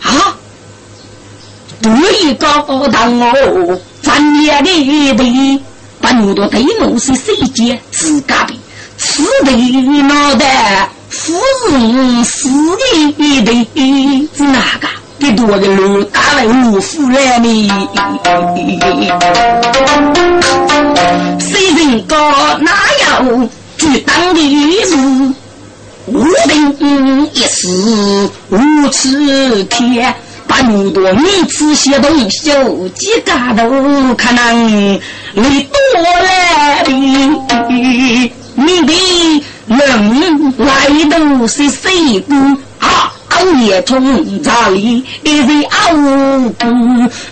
[0.01, 0.36] 啊！
[1.82, 1.91] 对
[2.24, 2.47] 一个
[2.91, 5.61] 当我咱也的背，
[6.01, 8.53] 把牛多对我是谁家自家的，
[8.97, 9.51] 死的
[10.01, 11.39] 脑袋，夫
[11.72, 13.67] 人死的的
[14.36, 14.88] 是哪个？
[15.20, 17.70] 给多的路打来五夫来呢？
[21.39, 22.15] 谁人高
[22.59, 22.72] 哪
[23.20, 23.49] 有
[23.80, 24.39] 举当的
[24.86, 25.34] 事？
[26.07, 27.67] 无定一时
[28.49, 30.13] 无此天，
[30.47, 32.51] 把牛多女子些东西
[32.95, 33.69] 几家都
[34.15, 34.99] 可能
[35.34, 36.91] 你多来的，
[38.55, 40.67] 你的人来
[41.11, 42.36] 都是谁的
[42.80, 43.13] 啊？
[43.39, 46.67] 半夜中早里，一人阿五姑，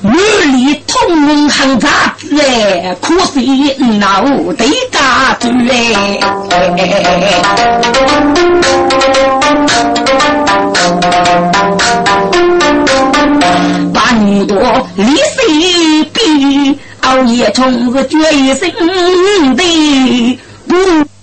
[0.02, 6.18] 女里通行杂子哎，可惜脑袋嘎住哎。
[13.94, 15.04] 半多离
[15.36, 18.18] 水比，熬夜中是决
[18.56, 18.74] 心
[19.58, 20.40] 的
[20.70, 21.17] 不。